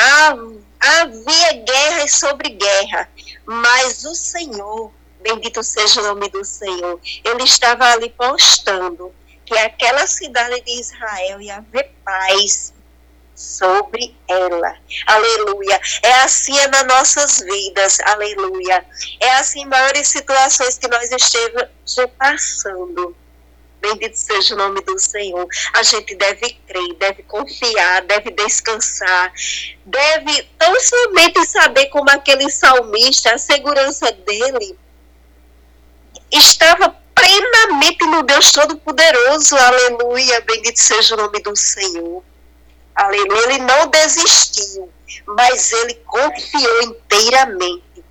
havia 0.80 1.52
guerra 1.64 2.08
sobre 2.08 2.50
guerra, 2.50 3.08
mas 3.44 4.04
o 4.04 4.14
Senhor, 4.14 4.92
bendito 5.20 5.62
seja 5.62 6.00
o 6.00 6.04
nome 6.04 6.28
do 6.28 6.44
Senhor, 6.44 7.00
ele 7.24 7.44
estava 7.44 7.92
ali 7.92 8.10
postando 8.10 9.12
que 9.44 9.56
aquela 9.56 10.06
cidade 10.06 10.60
de 10.62 10.80
Israel 10.80 11.40
ia 11.40 11.56
haver 11.56 11.92
paz 12.04 12.74
sobre 13.34 14.16
ela. 14.26 14.76
Aleluia. 15.06 15.80
É 16.02 16.14
assim 16.22 16.58
é 16.58 16.68
nas 16.68 16.86
nossas 16.86 17.40
vidas. 17.40 18.00
Aleluia. 18.00 18.84
É 19.20 19.30
assim 19.36 19.62
em 19.62 19.66
maiores 19.66 20.08
situações 20.08 20.78
que 20.78 20.88
nós 20.88 21.10
estejamos 21.12 21.68
passando. 22.18 23.14
Bendito 23.80 24.16
seja 24.16 24.54
o 24.54 24.58
nome 24.58 24.80
do 24.80 24.98
Senhor. 24.98 25.46
A 25.74 25.82
gente 25.82 26.16
deve 26.16 26.58
crer, 26.66 26.94
deve 26.98 27.22
confiar, 27.22 28.02
deve 28.02 28.30
descansar, 28.30 29.32
deve 29.84 30.42
tão 30.58 30.80
somente 30.80 31.46
saber 31.46 31.86
como 31.86 32.10
aquele 32.10 32.50
salmista, 32.50 33.34
a 33.34 33.38
segurança 33.38 34.10
dele 34.10 34.76
estava 36.30 36.94
plenamente 37.14 38.04
no 38.06 38.22
Deus 38.22 38.52
Todo-Poderoso. 38.52 39.56
Aleluia. 39.56 40.40
Bendito 40.42 40.78
seja 40.78 41.14
o 41.14 41.18
nome 41.18 41.40
do 41.40 41.56
Senhor. 41.56 42.22
Aleluia. 42.94 43.44
Ele 43.44 43.58
não 43.58 43.88
desistiu, 43.88 44.90
mas 45.26 45.72
ele 45.72 45.94
confiou 46.06 46.82
inteiramente. 46.82 48.04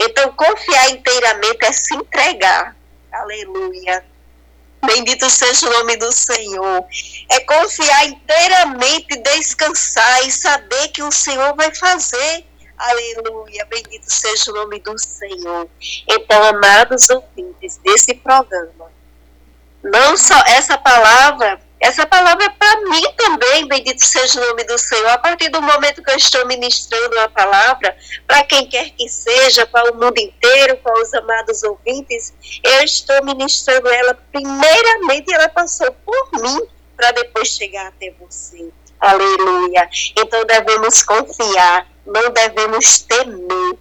Então, 0.00 0.32
confiar 0.32 0.90
inteiramente 0.90 1.64
é 1.64 1.72
se 1.72 1.94
entregar. 1.94 2.76
Aleluia. 3.12 4.04
Bendito 4.84 5.30
seja 5.30 5.66
o 5.66 5.72
nome 5.72 5.96
do 5.96 6.12
Senhor. 6.12 6.84
É 7.30 7.40
confiar 7.40 8.06
inteiramente, 8.06 9.16
descansar 9.16 10.26
e 10.26 10.32
saber 10.32 10.88
que 10.88 11.02
o 11.02 11.10
Senhor 11.10 11.54
vai 11.54 11.74
fazer. 11.74 12.44
Aleluia. 12.76 13.64
Bendito 13.66 14.10
seja 14.10 14.50
o 14.50 14.54
nome 14.54 14.80
do 14.80 14.98
Senhor. 14.98 15.68
Então, 16.08 16.42
amados 16.42 17.08
ouvintes 17.10 17.78
desse 17.78 18.14
programa, 18.14 18.90
não 19.82 20.16
só 20.16 20.40
essa 20.46 20.76
palavra 20.78 21.60
essa 21.84 22.06
palavra 22.06 22.46
é 22.46 22.48
para 22.48 22.80
mim 22.80 23.02
também, 23.14 23.68
bendito 23.68 24.02
seja 24.02 24.40
o 24.40 24.48
nome 24.48 24.64
do 24.64 24.78
Senhor. 24.78 25.06
A 25.08 25.18
partir 25.18 25.50
do 25.50 25.60
momento 25.60 26.02
que 26.02 26.10
eu 26.10 26.16
estou 26.16 26.46
ministrando 26.46 27.18
a 27.20 27.28
palavra, 27.28 27.94
para 28.26 28.42
quem 28.44 28.66
quer 28.66 28.88
que 28.88 29.06
seja, 29.06 29.66
para 29.66 29.92
o 29.92 29.94
mundo 29.94 30.18
inteiro, 30.18 30.78
para 30.78 30.98
os 31.02 31.12
amados 31.12 31.62
ouvintes, 31.62 32.32
eu 32.62 32.84
estou 32.84 33.22
ministrando 33.22 33.86
ela. 33.88 34.14
Primeiramente, 34.32 35.30
ela 35.34 35.50
passou 35.50 35.92
por 36.06 36.40
mim, 36.40 36.58
para 36.96 37.10
depois 37.12 37.48
chegar 37.48 37.88
até 37.88 38.14
você. 38.18 38.70
Aleluia. 38.98 39.86
Então 40.16 40.42
devemos 40.46 41.02
confiar, 41.02 41.86
não 42.06 42.30
devemos 42.30 43.00
temer. 43.00 43.78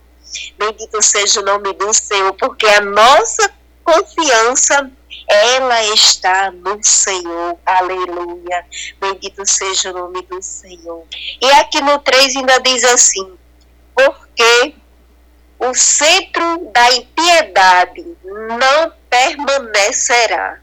Bendito 0.58 1.02
seja 1.02 1.42
o 1.42 1.46
nome 1.46 1.74
do 1.74 1.94
Senhor, 1.94 2.34
porque 2.34 2.66
a 2.66 2.82
nossa 2.82 3.54
confiança 3.84 4.92
ela 5.28 5.84
está 5.94 6.52
no 6.52 6.84
Senhor. 6.84 7.58
Aleluia. 7.66 8.66
Bendito 9.00 9.46
seja 9.46 9.92
o 9.92 9.94
nome 9.94 10.22
do 10.24 10.42
Senhor. 10.42 11.06
E 11.42 11.52
aqui 11.52 11.82
no 11.82 12.00
3 12.00 12.38
ainda 12.38 12.60
diz 12.60 12.84
assim: 12.84 13.38
porque 13.96 14.76
o 15.60 15.74
centro 15.74 16.72
da 16.74 16.92
impiedade 16.94 18.18
não 18.24 18.94
permanecerá 19.10 20.60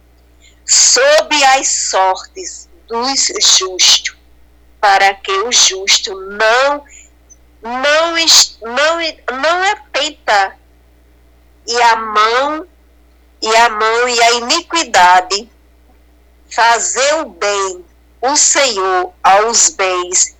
sob 0.66 1.44
as 1.44 1.68
sortes 1.90 2.68
dos 2.86 3.26
justos, 3.58 4.16
para 4.80 5.14
que 5.14 5.30
o 5.30 5.52
justo 5.52 6.14
não 6.14 6.84
não 7.62 8.14
não 8.62 9.38
não 9.40 9.64
é 9.64 9.74
peita 9.92 10.56
e 11.66 11.82
a 11.82 11.96
mão 11.96 12.66
e 13.42 13.56
a 13.56 13.68
mão 13.70 14.08
e 14.08 14.22
a 14.22 14.32
iniquidade, 14.32 15.50
fazer 16.50 17.14
o 17.14 17.26
bem, 17.30 17.84
o 18.20 18.36
Senhor, 18.36 19.14
aos 19.22 19.70
bens, 19.70 20.36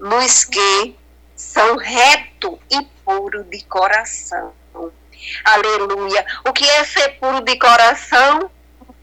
nos 0.00 0.44
que 0.44 0.96
são 1.36 1.76
reto 1.76 2.58
e 2.70 2.82
puro 3.04 3.44
de 3.44 3.62
coração. 3.64 4.52
Aleluia. 5.44 6.26
O 6.46 6.52
que 6.52 6.68
é 6.68 6.84
ser 6.84 7.20
puro 7.20 7.40
de 7.40 7.56
coração? 7.56 8.50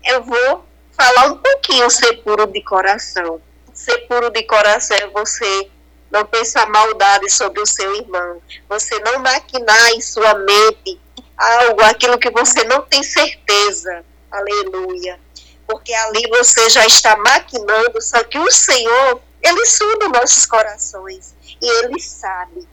Eu 0.04 0.24
vou 0.24 0.66
falar 0.92 1.28
um 1.28 1.38
pouquinho 1.38 1.90
ser 1.90 2.22
puro 2.24 2.48
de 2.48 2.62
coração. 2.64 3.42
Ser 3.74 4.00
puro 4.08 4.30
de 4.30 4.44
coração 4.44 4.98
é 4.98 5.08
você 5.08 5.70
não 6.12 6.26
pensar 6.26 6.68
maldade 6.68 7.30
sobre 7.30 7.62
o 7.62 7.66
seu 7.66 7.96
irmão, 7.96 8.42
você 8.68 9.00
não 9.00 9.20
maquinar 9.20 9.92
em 9.92 10.02
sua 10.02 10.34
mente 10.36 11.00
algo, 11.38 11.82
aquilo 11.84 12.20
que 12.20 12.30
você 12.30 12.64
não 12.66 12.82
tem 12.82 13.02
certeza. 13.02 14.06
Aleluia. 14.30 15.20
Porque 15.68 15.94
ali 15.94 16.28
você 16.30 16.70
já 16.70 16.86
está 16.86 17.16
maquinando, 17.16 18.02
só 18.02 18.24
que 18.24 18.38
o 18.38 18.52
Senhor, 18.52 19.22
Ele 19.42 19.66
sonda 19.66 20.10
nossos 20.10 20.46
corações. 20.46 21.34
E 21.62 21.68
Ele 21.84 22.00
sabe 22.00 22.68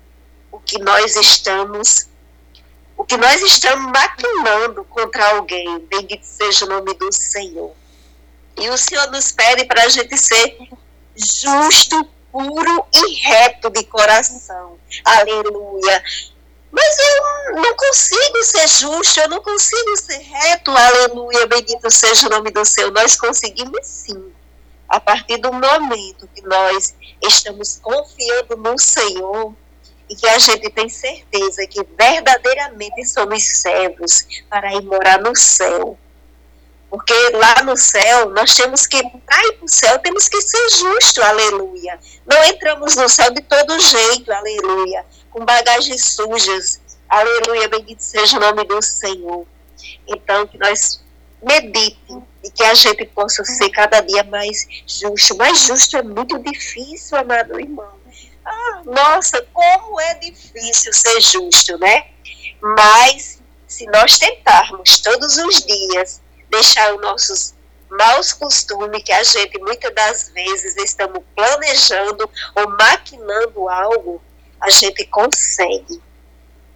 o 0.50 0.58
que 0.58 0.78
nós 0.78 1.16
estamos, 1.16 2.08
o 2.96 3.04
que 3.04 3.16
nós 3.16 3.40
estamos 3.42 3.92
maquinando 3.92 4.84
contra 4.84 5.36
alguém. 5.36 5.78
Bendito 5.88 6.24
seja 6.24 6.64
o 6.64 6.68
nome 6.68 6.94
do 6.94 7.12
Senhor. 7.12 7.72
E 8.56 8.68
o 8.68 8.76
Senhor 8.76 9.08
nos 9.10 9.30
pede 9.30 9.64
para 9.64 9.84
a 9.84 9.88
gente 9.88 10.16
ser 10.18 10.58
justo, 11.14 12.08
puro 12.32 12.86
e 12.94 13.14
reto 13.26 13.70
de 13.70 13.84
coração. 13.84 14.78
Aleluia. 15.04 16.02
Mas 16.70 16.96
eu 16.98 17.62
não 17.62 17.74
consigo 17.74 18.44
ser 18.44 18.68
justo, 18.68 19.20
eu 19.20 19.28
não 19.28 19.42
consigo 19.42 19.96
ser 19.96 20.18
reto, 20.18 20.70
aleluia, 20.70 21.46
bendito 21.46 21.90
seja 21.90 22.26
o 22.26 22.30
nome 22.30 22.50
do 22.50 22.64
Senhor. 22.64 22.92
Nós 22.92 23.16
conseguimos 23.16 23.86
sim, 23.86 24.32
a 24.88 25.00
partir 25.00 25.38
do 25.38 25.52
momento 25.52 26.28
que 26.34 26.42
nós 26.42 26.94
estamos 27.22 27.78
confiando 27.82 28.56
no 28.56 28.78
Senhor 28.78 29.54
e 30.10 30.16
que 30.16 30.26
a 30.28 30.38
gente 30.38 30.68
tem 30.70 30.88
certeza 30.88 31.66
que 31.66 31.82
verdadeiramente 31.98 33.04
somos 33.06 33.44
servos 33.44 34.26
para 34.48 34.74
ir 34.74 34.82
morar 34.82 35.20
no 35.20 35.34
céu. 35.34 35.98
Porque 36.90 37.14
lá 37.30 37.62
no 37.64 37.76
céu, 37.76 38.30
nós 38.30 38.54
temos 38.54 38.86
que, 38.86 39.02
para 39.26 39.46
ir 39.46 39.52
para 39.54 39.64
o 39.66 39.68
céu, 39.68 39.98
temos 39.98 40.28
que 40.28 40.40
ser 40.40 40.70
justos, 40.70 41.18
aleluia. 41.22 41.98
Não 42.26 42.42
entramos 42.44 42.96
no 42.96 43.08
céu 43.08 43.30
de 43.32 43.42
todo 43.42 43.78
jeito, 43.78 44.32
aleluia 44.32 45.04
com 45.38 45.44
bagagens 45.44 46.04
sujas. 46.04 46.80
Aleluia, 47.08 47.68
bendito 47.68 48.02
seja 48.02 48.36
o 48.36 48.40
nome 48.40 48.64
do 48.64 48.82
Senhor. 48.82 49.46
Então, 50.06 50.46
que 50.46 50.58
nós 50.58 51.02
meditemos 51.42 52.24
e 52.44 52.50
que 52.50 52.62
a 52.64 52.74
gente 52.74 53.04
possa 53.06 53.44
ser 53.44 53.70
cada 53.70 54.00
dia 54.00 54.24
mais 54.24 54.66
justo. 54.86 55.36
Mais 55.36 55.60
justo 55.60 55.96
é 55.96 56.02
muito 56.02 56.38
difícil, 56.40 57.16
amado 57.16 57.58
irmão. 57.58 57.92
Ah, 58.44 58.82
nossa, 58.84 59.40
como 59.52 60.00
é 60.00 60.14
difícil 60.14 60.92
ser 60.92 61.20
justo, 61.20 61.78
né? 61.78 62.08
Mas, 62.60 63.40
se 63.66 63.86
nós 63.86 64.18
tentarmos 64.18 64.98
todos 65.00 65.36
os 65.38 65.62
dias 65.62 66.20
deixar 66.50 66.94
os 66.94 67.00
nossos 67.00 67.54
maus 67.90 68.32
costumes 68.32 69.02
que 69.02 69.12
a 69.12 69.22
gente 69.22 69.58
muitas 69.60 69.94
das 69.94 70.30
vezes 70.30 70.76
estamos 70.76 71.22
planejando 71.34 72.30
ou 72.54 72.68
maquinando 72.70 73.68
algo, 73.68 74.22
a 74.60 74.70
gente 74.70 75.04
consegue. 75.06 76.00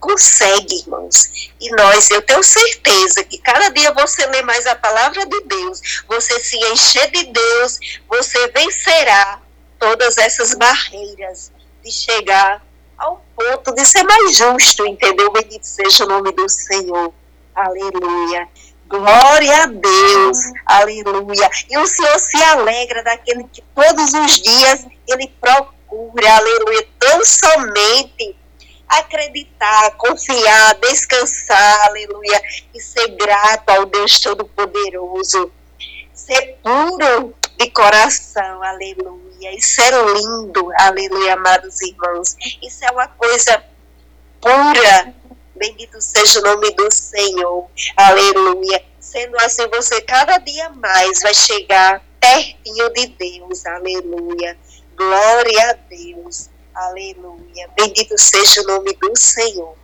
Consegue, 0.01 0.81
irmãos. 0.81 1.53
E 1.61 1.71
nós, 1.77 2.11
eu 2.11 2.21
tenho 2.23 2.43
certeza 2.43 3.23
que 3.23 3.39
cada 3.39 3.69
dia 3.69 3.93
você 3.93 4.27
lê 4.27 4.43
mais 4.43 4.67
a 4.67 4.75
palavra 4.75 5.25
de 5.27 5.41
Deus, 5.43 6.03
você 6.09 6.41
se 6.41 6.57
encher 6.57 7.09
de 7.13 7.25
Deus, 7.27 7.79
você 8.09 8.49
vencerá 8.49 9.41
todas 9.79 10.19
essas 10.19 10.55
barreiras 10.55 11.53
de 11.85 11.93
chegar 11.93 12.65
ao 12.99 13.25
ponto 13.37 13.75
de 13.75 13.85
ser 13.85 14.03
mais 14.05 14.37
justo, 14.37 14.87
entendeu? 14.87 15.31
Bendito 15.33 15.67
seja 15.67 16.05
o 16.05 16.09
nome 16.09 16.33
do 16.33 16.49
Senhor. 16.49 17.13
Aleluia. 17.55 18.49
Glória 18.93 19.63
a 19.63 19.67
Deus, 19.69 20.39
aleluia. 20.67 21.49
E 21.71 21.79
o 21.79 21.87
Senhor 21.87 22.19
se 22.19 22.43
alegra 22.43 23.03
daquele 23.03 23.45
que 23.45 23.63
todos 23.75 24.13
os 24.13 24.33
dias 24.33 24.87
ele 25.09 25.33
procura, 25.41 26.37
aleluia, 26.37 26.87
tão 26.99 27.25
somente 27.25 28.37
acreditar, 28.87 29.93
confiar, 29.93 30.75
descansar, 30.75 31.87
aleluia, 31.87 32.43
e 32.75 32.81
ser 32.83 33.09
grato 33.17 33.71
ao 33.71 33.87
Deus 33.87 34.21
Todo-Poderoso. 34.21 35.51
Ser 36.13 36.59
puro 36.63 37.35
de 37.59 37.71
coração, 37.71 38.63
aleluia. 38.63 39.57
Isso 39.57 39.81
é 39.81 39.91
lindo, 39.91 40.71
aleluia, 40.77 41.33
amados 41.33 41.81
irmãos. 41.81 42.37
Isso 42.63 42.85
é 42.85 42.91
uma 42.91 43.09
coisa 43.09 43.65
pura, 44.39 45.15
Bendito 45.63 46.01
seja 46.01 46.41
o 46.41 46.43
nome 46.43 46.73
do 46.73 46.93
Senhor. 46.93 47.71
Aleluia. 47.97 48.85
Sendo 48.99 49.37
assim, 49.39 49.65
você 49.69 50.01
cada 50.01 50.37
dia 50.39 50.69
mais 50.71 51.21
vai 51.23 51.33
chegar 51.33 52.03
pertinho 52.21 52.93
de 52.93 53.07
Deus. 53.07 53.65
Aleluia. 53.65 54.59
Glória 54.97 55.71
a 55.71 55.73
Deus. 55.89 56.51
Aleluia. 56.75 57.71
Bendito 57.77 58.19
seja 58.19 58.61
o 58.63 58.65
nome 58.65 58.93
do 58.95 59.17
Senhor. 59.17 59.77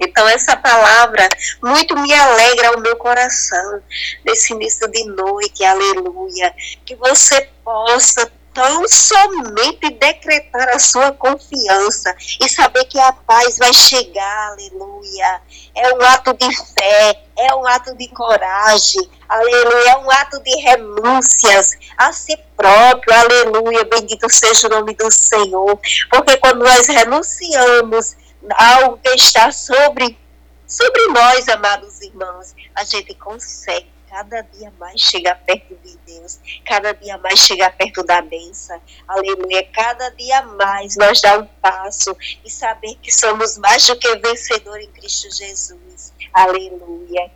Então, 0.00 0.26
essa 0.28 0.56
palavra 0.56 1.28
muito 1.62 1.96
me 1.96 2.12
alegra 2.12 2.76
o 2.76 2.80
meu 2.80 2.96
coração 2.96 3.80
nesse 4.24 4.52
início 4.52 4.88
de 4.88 5.04
noite, 5.04 5.64
aleluia. 5.64 6.52
Que 6.84 6.96
você 6.96 7.48
possa 7.64 8.28
tão 8.58 8.88
somente 8.88 9.88
decretar 9.90 10.68
a 10.70 10.80
sua 10.80 11.12
confiança 11.12 12.12
e 12.40 12.48
saber 12.48 12.84
que 12.86 12.98
a 12.98 13.12
paz 13.12 13.56
vai 13.56 13.72
chegar, 13.72 14.48
aleluia. 14.48 15.40
É 15.76 15.94
um 15.94 16.02
ato 16.02 16.34
de 16.34 16.56
fé, 16.56 17.22
é 17.36 17.54
um 17.54 17.64
ato 17.68 17.96
de 17.96 18.08
coragem, 18.08 19.08
aleluia. 19.28 19.90
É 19.90 19.96
um 19.98 20.10
ato 20.10 20.42
de 20.42 20.56
renúncias 20.56 21.76
a 21.96 22.12
si 22.12 22.36
próprio, 22.56 23.14
aleluia. 23.14 23.84
Bendito 23.84 24.28
seja 24.28 24.66
o 24.66 24.70
nome 24.70 24.92
do 24.94 25.08
Senhor. 25.08 25.78
Porque 26.10 26.36
quando 26.38 26.64
nós 26.64 26.88
renunciamos 26.88 28.16
algo 28.56 28.98
que 28.98 29.10
está 29.10 29.52
sobre, 29.52 30.18
sobre 30.66 31.06
nós, 31.12 31.48
amados 31.48 32.00
irmãos, 32.00 32.56
a 32.74 32.82
gente 32.82 33.14
consegue 33.14 33.97
cada 34.08 34.40
dia 34.42 34.72
mais 34.78 35.00
chegar 35.00 35.34
perto 35.44 35.76
de 35.84 35.96
Deus, 36.06 36.40
cada 36.66 36.92
dia 36.92 37.18
mais 37.18 37.38
chegar 37.40 37.76
perto 37.76 38.02
da 38.02 38.22
bênção, 38.22 38.80
aleluia, 39.06 39.62
cada 39.72 40.08
dia 40.10 40.42
mais 40.42 40.96
nós 40.96 41.20
dar 41.20 41.40
um 41.40 41.46
passo 41.60 42.16
e 42.44 42.50
saber 42.50 42.96
que 43.02 43.12
somos 43.12 43.58
mais 43.58 43.86
do 43.86 43.96
que 43.96 44.16
vencedor 44.16 44.80
em 44.80 44.90
Cristo 44.92 45.28
Jesus, 45.34 46.12
aleluia, 46.32 47.30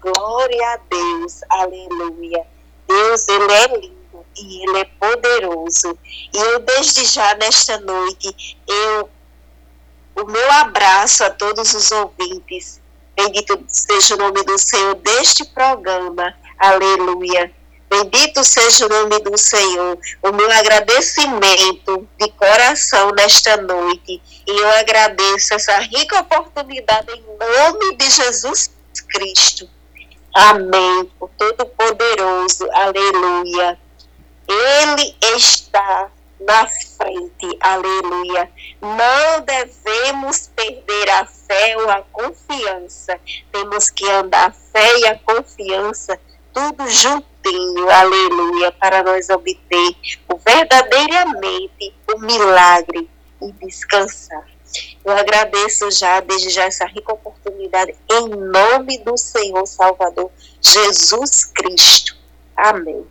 glória 0.00 0.66
a 0.68 0.76
Deus, 0.76 1.40
aleluia, 1.48 2.44
Deus, 2.88 3.28
Ele 3.28 3.52
é 3.52 3.66
lindo 3.78 4.26
e 4.36 4.62
Ele 4.64 4.78
é 4.80 4.84
poderoso, 4.84 5.98
e 6.04 6.36
eu 6.36 6.60
desde 6.60 7.04
já 7.04 7.34
nesta 7.36 7.78
noite, 7.78 8.56
eu, 8.66 9.10
o 10.16 10.24
meu 10.24 10.52
abraço 10.52 11.24
a 11.24 11.30
todos 11.30 11.72
os 11.72 11.90
ouvintes, 11.92 12.80
Bendito 13.16 13.64
seja 13.66 14.14
o 14.14 14.18
nome 14.18 14.42
do 14.44 14.58
Senhor 14.58 14.94
deste 14.96 15.44
programa. 15.46 16.34
Aleluia. 16.58 17.50
Bendito 17.88 18.44
seja 18.44 18.86
o 18.86 18.88
nome 18.88 19.18
do 19.20 19.38
Senhor. 19.38 19.98
O 20.22 20.32
meu 20.32 20.50
agradecimento 20.50 22.06
de 22.18 22.28
coração 22.32 23.10
nesta 23.12 23.56
noite. 23.56 24.20
E 24.46 24.50
eu 24.50 24.68
agradeço 24.72 25.54
essa 25.54 25.78
rica 25.78 26.20
oportunidade 26.20 27.10
em 27.12 27.22
nome 27.22 27.96
de 27.96 28.10
Jesus 28.10 28.70
Cristo. 29.08 29.68
Amém. 30.34 31.10
O 31.18 31.28
Todo-Poderoso. 31.28 32.68
Aleluia. 32.72 33.78
Ele 34.48 35.16
está 35.36 36.10
na 36.40 36.66
frente, 36.66 37.56
aleluia. 37.60 38.50
Não 38.80 39.40
devemos 39.44 40.50
perder 40.54 41.10
a 41.10 41.26
fé 41.26 41.76
ou 41.78 41.90
a 41.90 42.02
confiança. 42.12 43.18
Temos 43.52 43.90
que 43.90 44.08
andar 44.10 44.48
a 44.48 44.52
fé 44.52 44.98
e 44.98 45.06
a 45.08 45.18
confiança 45.18 46.18
tudo 46.56 46.88
juntinho, 46.88 47.90
aleluia, 47.90 48.72
para 48.72 49.02
nós 49.02 49.28
obter 49.28 49.94
o 50.26 50.38
verdadeiramente 50.38 51.94
o 52.14 52.18
milagre 52.18 53.10
e 53.42 53.52
descansar. 53.52 54.42
Eu 55.04 55.12
agradeço 55.12 55.90
já, 55.90 56.20
desde 56.20 56.48
já, 56.48 56.64
essa 56.64 56.86
rica 56.86 57.12
oportunidade, 57.12 57.94
em 58.10 58.28
nome 58.30 58.98
do 59.04 59.18
Senhor 59.18 59.66
Salvador 59.66 60.30
Jesus 60.62 61.44
Cristo. 61.44 62.16
Amém. 62.56 63.06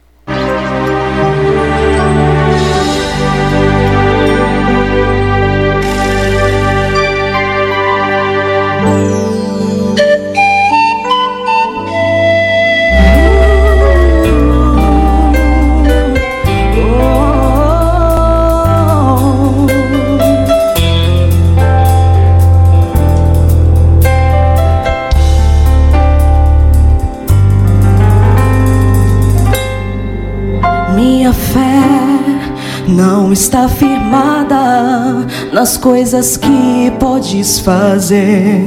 Está 33.36 33.68
firmada 33.68 35.28
nas 35.52 35.76
coisas 35.76 36.38
que 36.38 36.90
podes 36.98 37.60
fazer. 37.60 38.64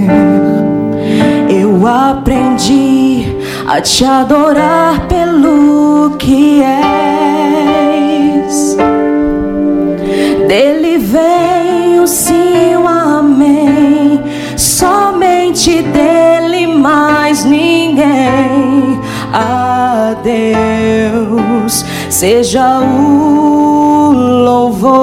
Eu 1.48 1.86
aprendi 1.86 3.34
a 3.66 3.80
te 3.80 4.04
adorar 4.04 5.06
pelo 5.08 6.16
que 6.18 6.62
és. 6.62 8.76
Dele 10.46 10.98
vem 10.98 12.00
o 12.00 12.06
sim, 12.06 12.76
o 12.76 12.86
amém. 12.86 14.20
Somente 14.54 15.80
dele, 15.80 16.66
mais 16.66 17.42
ninguém. 17.42 19.00
A 19.32 20.14
Deus 20.22 21.27
seja 22.18 22.80
o 22.80 24.10
louvor. 24.44 24.98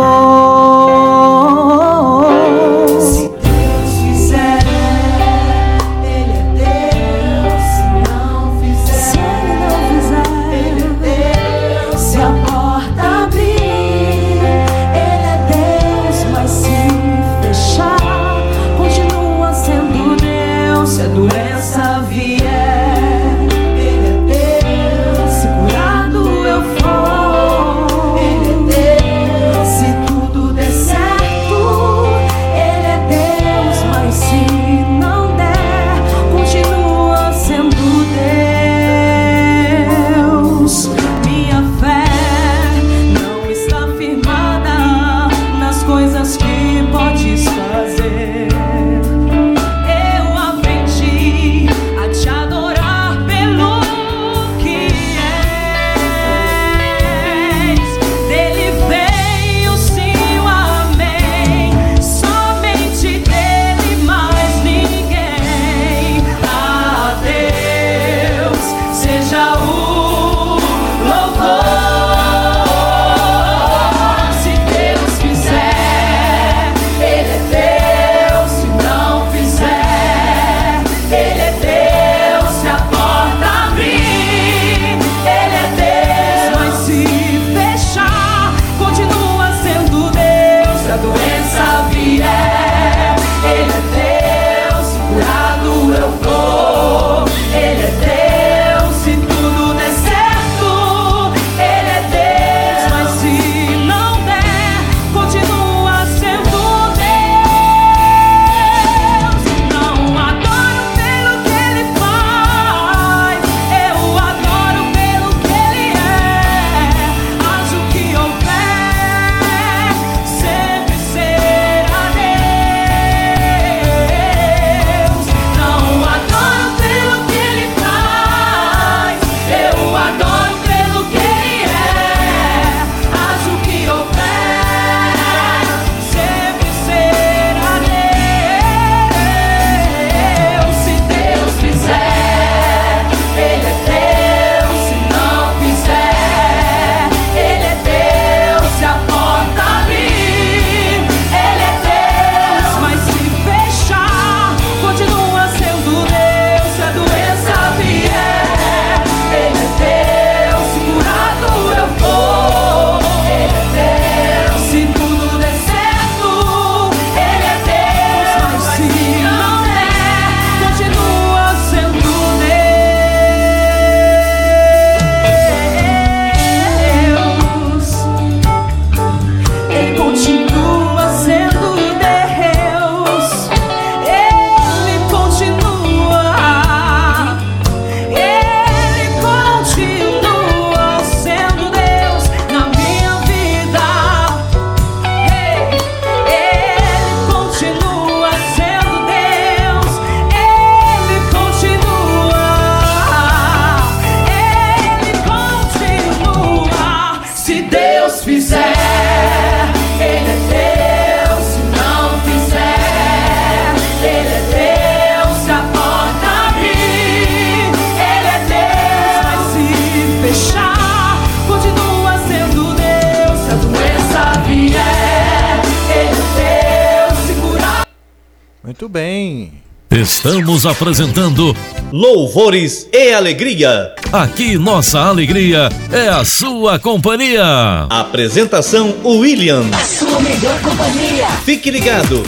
Estamos 230.26 230.66
apresentando 230.66 231.56
Louvores 231.92 232.90
e 232.92 233.14
Alegria. 233.14 233.94
Aqui 234.12 234.58
nossa 234.58 235.00
alegria 235.00 235.70
é 235.92 236.10
a 236.10 236.26
sua 236.26 236.80
companhia. 236.80 237.84
Apresentação 237.92 238.96
William. 239.06 239.64
A 239.72 239.86
sua 239.86 240.20
melhor 240.20 240.60
companhia. 240.64 241.28
Fique 241.46 241.70
ligado. 241.70 242.24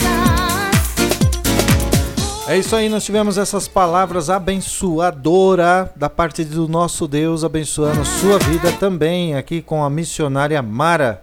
É 2.46 2.56
isso 2.56 2.76
aí, 2.76 2.88
nós 2.88 3.04
tivemos 3.04 3.36
essas 3.36 3.66
palavras 3.66 4.30
abençoadora 4.30 5.90
da 5.96 6.08
parte 6.08 6.44
do 6.44 6.68
nosso 6.68 7.08
Deus, 7.08 7.42
abençoando 7.42 8.04
sua 8.04 8.38
vida 8.38 8.70
também 8.78 9.34
aqui 9.34 9.60
com 9.60 9.82
a 9.82 9.90
missionária 9.90 10.62
Mara. 10.62 11.20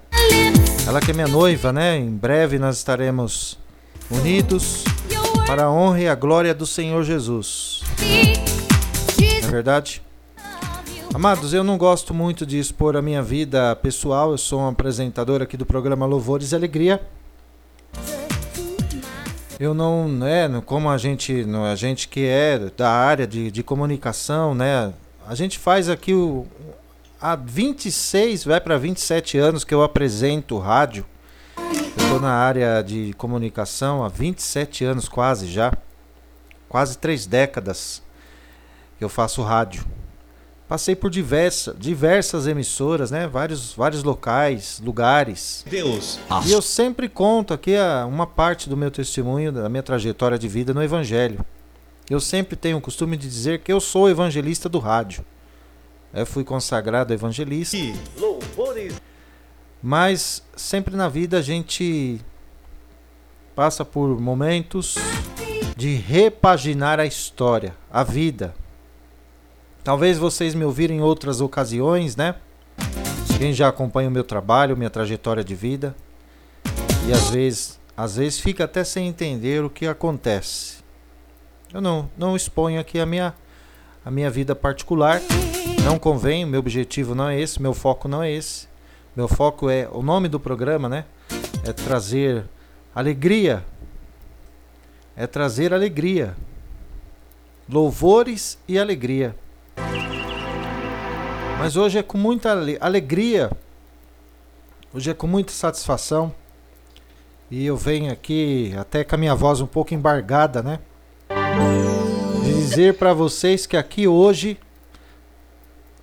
Ela 0.85 0.99
que 0.99 1.11
é 1.11 1.13
minha 1.13 1.29
noiva, 1.29 1.71
né? 1.71 1.97
Em 1.97 2.11
breve 2.11 2.59
nós 2.59 2.75
estaremos 2.75 3.57
unidos 4.11 4.83
para 5.45 5.65
a 5.65 5.71
honra 5.71 6.01
e 6.01 6.07
a 6.07 6.15
glória 6.15 6.53
do 6.53 6.65
Senhor 6.65 7.03
Jesus. 7.03 7.81
Não 9.41 9.47
é 9.47 9.51
verdade? 9.51 10.01
Amados, 11.13 11.53
eu 11.53 11.63
não 11.63 11.77
gosto 11.77 12.13
muito 12.13 12.45
de 12.45 12.59
expor 12.59 12.97
a 12.97 13.01
minha 13.01 13.21
vida 13.21 13.75
pessoal. 13.75 14.31
Eu 14.31 14.37
sou 14.37 14.59
um 14.59 14.67
apresentador 14.67 15.41
aqui 15.41 15.55
do 15.55 15.65
programa 15.65 16.05
Louvores 16.05 16.51
e 16.51 16.55
Alegria. 16.55 16.99
Eu 19.59 19.73
não, 19.73 20.09
né, 20.09 20.49
como 20.65 20.89
a 20.89 20.97
gente, 20.97 21.45
a 21.71 21.75
gente 21.75 22.09
que 22.09 22.25
é 22.25 22.59
da 22.75 22.89
área 22.89 23.25
de, 23.25 23.49
de 23.49 23.63
comunicação, 23.63 24.53
né, 24.53 24.93
a 25.25 25.33
gente 25.33 25.57
faz 25.57 25.87
aqui 25.87 26.13
o, 26.13 26.45
há 27.21 27.35
26, 27.35 28.43
vai 28.43 28.59
para 28.59 28.77
27 28.77 29.37
anos 29.37 29.63
que 29.63 29.73
eu 29.73 29.81
apresento 29.81 30.57
rádio. 30.57 31.05
Estou 31.97 32.19
na 32.19 32.33
área 32.33 32.81
de 32.81 33.13
comunicação 33.17 34.03
há 34.03 34.07
27 34.07 34.85
anos 34.85 35.09
quase 35.09 35.47
já. 35.47 35.71
Quase 36.69 36.97
três 36.97 37.25
décadas 37.25 38.01
que 38.97 39.03
eu 39.03 39.09
faço 39.09 39.41
rádio. 39.41 39.85
Passei 40.67 40.95
por 40.95 41.11
diversa, 41.11 41.75
diversas 41.77 42.47
emissoras, 42.47 43.11
né? 43.11 43.27
Vários, 43.27 43.73
vários 43.73 44.03
locais, 44.03 44.81
lugares. 44.83 45.63
Deus. 45.69 46.19
E 46.45 46.51
eu 46.51 46.61
sempre 46.61 47.07
conto 47.07 47.53
aqui 47.53 47.75
a, 47.75 48.05
uma 48.05 48.25
parte 48.25 48.67
do 48.67 48.75
meu 48.75 48.89
testemunho, 48.89 49.51
da 49.51 49.69
minha 49.69 49.83
trajetória 49.83 50.39
de 50.39 50.47
vida 50.47 50.73
no 50.73 50.81
Evangelho. 50.81 51.45
Eu 52.09 52.19
sempre 52.19 52.55
tenho 52.55 52.77
o 52.77 52.81
costume 52.81 53.15
de 53.15 53.27
dizer 53.27 53.59
que 53.59 53.71
eu 53.71 53.79
sou 53.79 54.09
evangelista 54.09 54.69
do 54.69 54.79
rádio. 54.79 55.25
Eu 56.13 56.25
fui 56.25 56.43
consagrado 56.43 57.13
evangelista. 57.13 57.77
Louvores. 58.17 58.93
Mas 59.87 60.41
sempre 60.55 60.95
na 60.95 61.07
vida 61.07 61.37
a 61.37 61.41
gente 61.43 62.19
passa 63.55 63.85
por 63.85 64.19
momentos 64.19 64.95
de 65.77 65.93
repaginar 65.93 66.99
a 66.99 67.05
história, 67.05 67.77
a 67.91 68.01
vida. 68.01 68.55
Talvez 69.83 70.17
vocês 70.17 70.55
me 70.55 70.65
ouvirem 70.65 70.97
em 70.97 71.01
outras 71.01 71.39
ocasiões, 71.39 72.15
né? 72.15 72.33
Quem 73.37 73.53
já 73.53 73.67
acompanha 73.67 74.09
o 74.09 74.11
meu 74.11 74.23
trabalho, 74.23 74.75
minha 74.75 74.89
trajetória 74.89 75.43
de 75.43 75.53
vida, 75.53 75.95
e 77.07 77.13
às 77.13 77.29
vezes, 77.29 77.79
às 77.95 78.15
vezes 78.15 78.39
fica 78.39 78.63
até 78.63 78.83
sem 78.83 79.07
entender 79.07 79.63
o 79.63 79.69
que 79.69 79.85
acontece. 79.85 80.77
Eu 81.71 81.79
não, 81.79 82.09
não 82.17 82.35
exponho 82.35 82.79
aqui 82.79 82.99
a 82.99 83.05
minha, 83.05 83.35
a 84.03 84.09
minha 84.09 84.31
vida 84.31 84.55
particular, 84.55 85.21
não 85.83 85.99
convém, 85.99 86.43
meu 86.43 86.59
objetivo 86.59 87.13
não 87.13 87.29
é 87.29 87.39
esse, 87.39 87.61
meu 87.61 87.75
foco 87.75 88.07
não 88.07 88.23
é 88.23 88.31
esse. 88.31 88.73
Meu 89.15 89.29
foco 89.29 89.69
é 89.69 89.87
o 89.93 90.01
nome 90.01 90.27
do 90.27 90.37
programa, 90.37 90.89
né? 90.89 91.05
É 91.63 91.71
trazer 91.71 92.43
alegria. 92.93 93.63
É 95.15 95.25
trazer 95.25 95.73
alegria. 95.73 96.35
Louvores 97.69 98.57
e 98.67 98.77
alegria. 98.77 99.33
Mas 101.57 101.77
hoje 101.77 101.97
é 101.97 102.03
com 102.03 102.17
muita 102.17 102.51
alegria. 102.81 103.49
Hoje 104.93 105.11
é 105.11 105.13
com 105.13 105.27
muita 105.27 105.53
satisfação. 105.53 106.35
E 107.49 107.65
eu 107.65 107.77
venho 107.77 108.11
aqui 108.11 108.73
até 108.77 109.05
com 109.05 109.15
a 109.15 109.17
minha 109.17 109.33
voz 109.33 109.61
um 109.61 109.67
pouco 109.67 109.93
embargada, 109.93 110.61
né? 110.61 110.79
Dizer 112.43 112.97
para 112.97 113.13
vocês 113.13 113.65
que 113.65 113.77
aqui 113.77 114.09
hoje 114.09 114.59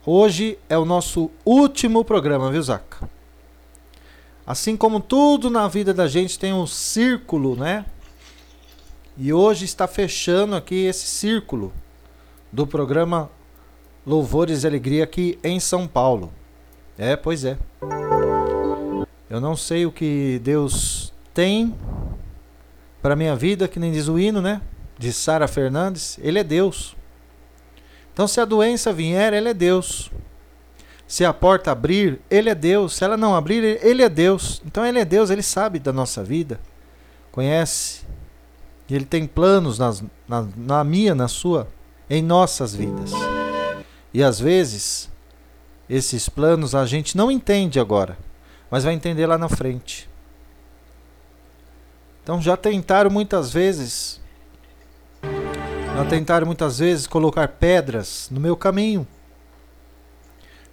Hoje 0.05 0.59
é 0.69 0.77
o 0.77 0.85
nosso 0.85 1.31
último 1.45 2.05
programa, 2.05 2.51
viu, 2.51 2.61
Zaca? 2.61 3.09
Assim 4.45 4.77
como 4.77 4.99
tudo 4.99 5.49
na 5.49 5.69
vida 5.69 5.95
da 5.95 6.09
gente 6.09 6.37
tem 6.37 6.53
um 6.53 6.67
círculo, 6.67 7.55
né? 7.55 7.87
E 9.17 9.33
hoje 9.33 9.65
está 9.65 9.87
fechando 9.87 10.57
aqui 10.57 10.87
esse 10.87 11.07
círculo 11.07 11.73
do 12.51 12.67
programa 12.67 13.31
Louvores 14.05 14.65
e 14.65 14.67
Alegria 14.67 15.05
aqui 15.05 15.39
em 15.45 15.61
São 15.61 15.87
Paulo. 15.87 16.33
É, 16.99 17.15
pois 17.15 17.45
é. 17.45 17.57
Eu 19.31 19.41
não 19.41 19.55
sei 19.55 19.87
o 19.87 19.93
que 19.93 20.41
Deus 20.43 21.13
tem 21.33 21.73
para 23.01 23.15
minha 23.15 23.37
vida, 23.37 23.69
que 23.69 23.79
nem 23.79 23.93
diz 23.93 24.09
o 24.09 24.19
hino, 24.19 24.43
né? 24.43 24.61
De 24.99 25.13
Sara 25.13 25.47
Fernandes. 25.47 26.19
Ele 26.21 26.41
é 26.41 26.45
Deus. 26.45 26.97
Então, 28.13 28.27
se 28.29 28.41
a 28.41 28.45
doença 28.45 28.93
vier, 28.93 29.33
ele 29.33 29.49
é 29.49 29.55
Deus. 29.55 30.11
Se 31.07 31.25
a 31.25 31.33
porta 31.33 31.73
abrir, 31.73 32.21
ele 32.31 32.51
é 32.51 32.55
Deus. 32.55 32.97
Se 32.97 33.05
ela 33.05 33.17
não 33.17 33.35
abrir, 33.35 33.79
ele 33.83 34.03
é 34.03 34.09
Deus. 34.09 34.63
Então, 34.65 34.85
ele 34.85 34.99
é 34.99 35.05
Deus, 35.05 35.31
ele 35.31 35.43
sabe 35.43 35.79
da 35.79 35.93
nossa 35.93 36.23
vida, 36.23 36.61
conhece. 37.31 38.03
E 38.89 38.95
ele 38.95 39.05
tem 39.05 39.27
planos 39.27 39.79
nas, 39.79 40.03
na, 40.29 40.47
na 40.57 40.85
minha, 40.85 41.15
na 41.15 41.29
sua, 41.29 41.69
em 42.09 42.23
nossas 42.23 42.75
vidas. 42.75 43.11
E 44.13 44.23
às 44.23 44.39
vezes, 44.39 45.11
esses 45.89 46.29
planos 46.29 46.75
a 46.75 46.87
gente 46.87 47.17
não 47.17 47.31
entende 47.31 47.79
agora, 47.79 48.17
mas 48.71 48.85
vai 48.85 48.95
entender 48.95 49.27
lá 49.27 49.37
na 49.37 49.49
frente. 49.49 50.09
Então 52.23 52.41
já 52.41 52.57
tentaram 52.57 53.11
muitas 53.11 53.53
vezes 53.53 54.22
já 55.95 56.05
tentaram 56.07 56.47
muitas 56.47 56.79
vezes 56.79 57.07
colocar 57.07 57.47
pedras 57.49 58.29
no 58.31 58.41
meu 58.41 58.57
caminho. 58.57 59.07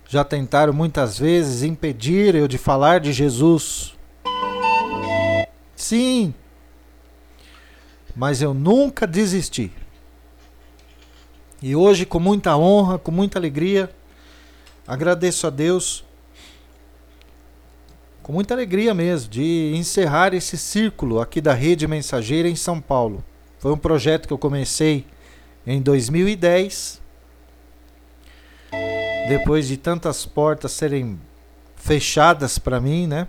Já 0.07 0.23
tentaram 0.23 0.73
muitas 0.73 1.19
vezes 1.19 1.61
impedir 1.61 2.33
eu 2.35 2.47
de 2.47 2.57
falar 2.57 2.99
de 2.99 3.11
Jesus. 3.11 3.95
Sim. 5.75 6.33
Mas 8.15 8.41
eu 8.41 8.53
nunca 8.53 9.05
desisti. 9.05 9.71
E 11.61 11.75
hoje, 11.75 12.05
com 12.05 12.19
muita 12.19 12.55
honra, 12.57 12.97
com 12.97 13.11
muita 13.11 13.37
alegria, 13.37 13.93
agradeço 14.87 15.45
a 15.45 15.49
Deus, 15.49 16.05
com 18.23 18.31
muita 18.31 18.53
alegria 18.53 18.93
mesmo, 18.93 19.29
de 19.29 19.73
encerrar 19.75 20.33
esse 20.33 20.57
círculo 20.57 21.19
aqui 21.19 21.41
da 21.41 21.53
Rede 21.53 21.85
Mensageira 21.85 22.47
em 22.47 22.55
São 22.55 22.79
Paulo. 22.79 23.23
Foi 23.59 23.73
um 23.73 23.77
projeto 23.77 24.25
que 24.25 24.33
eu 24.33 24.37
comecei 24.37 25.05
em 25.67 25.81
2010. 25.81 27.01
Depois 29.27 29.67
de 29.67 29.75
tantas 29.75 30.25
portas 30.25 30.71
serem 30.71 31.19
fechadas 31.75 32.57
para 32.57 32.79
mim, 32.79 33.05
né? 33.05 33.27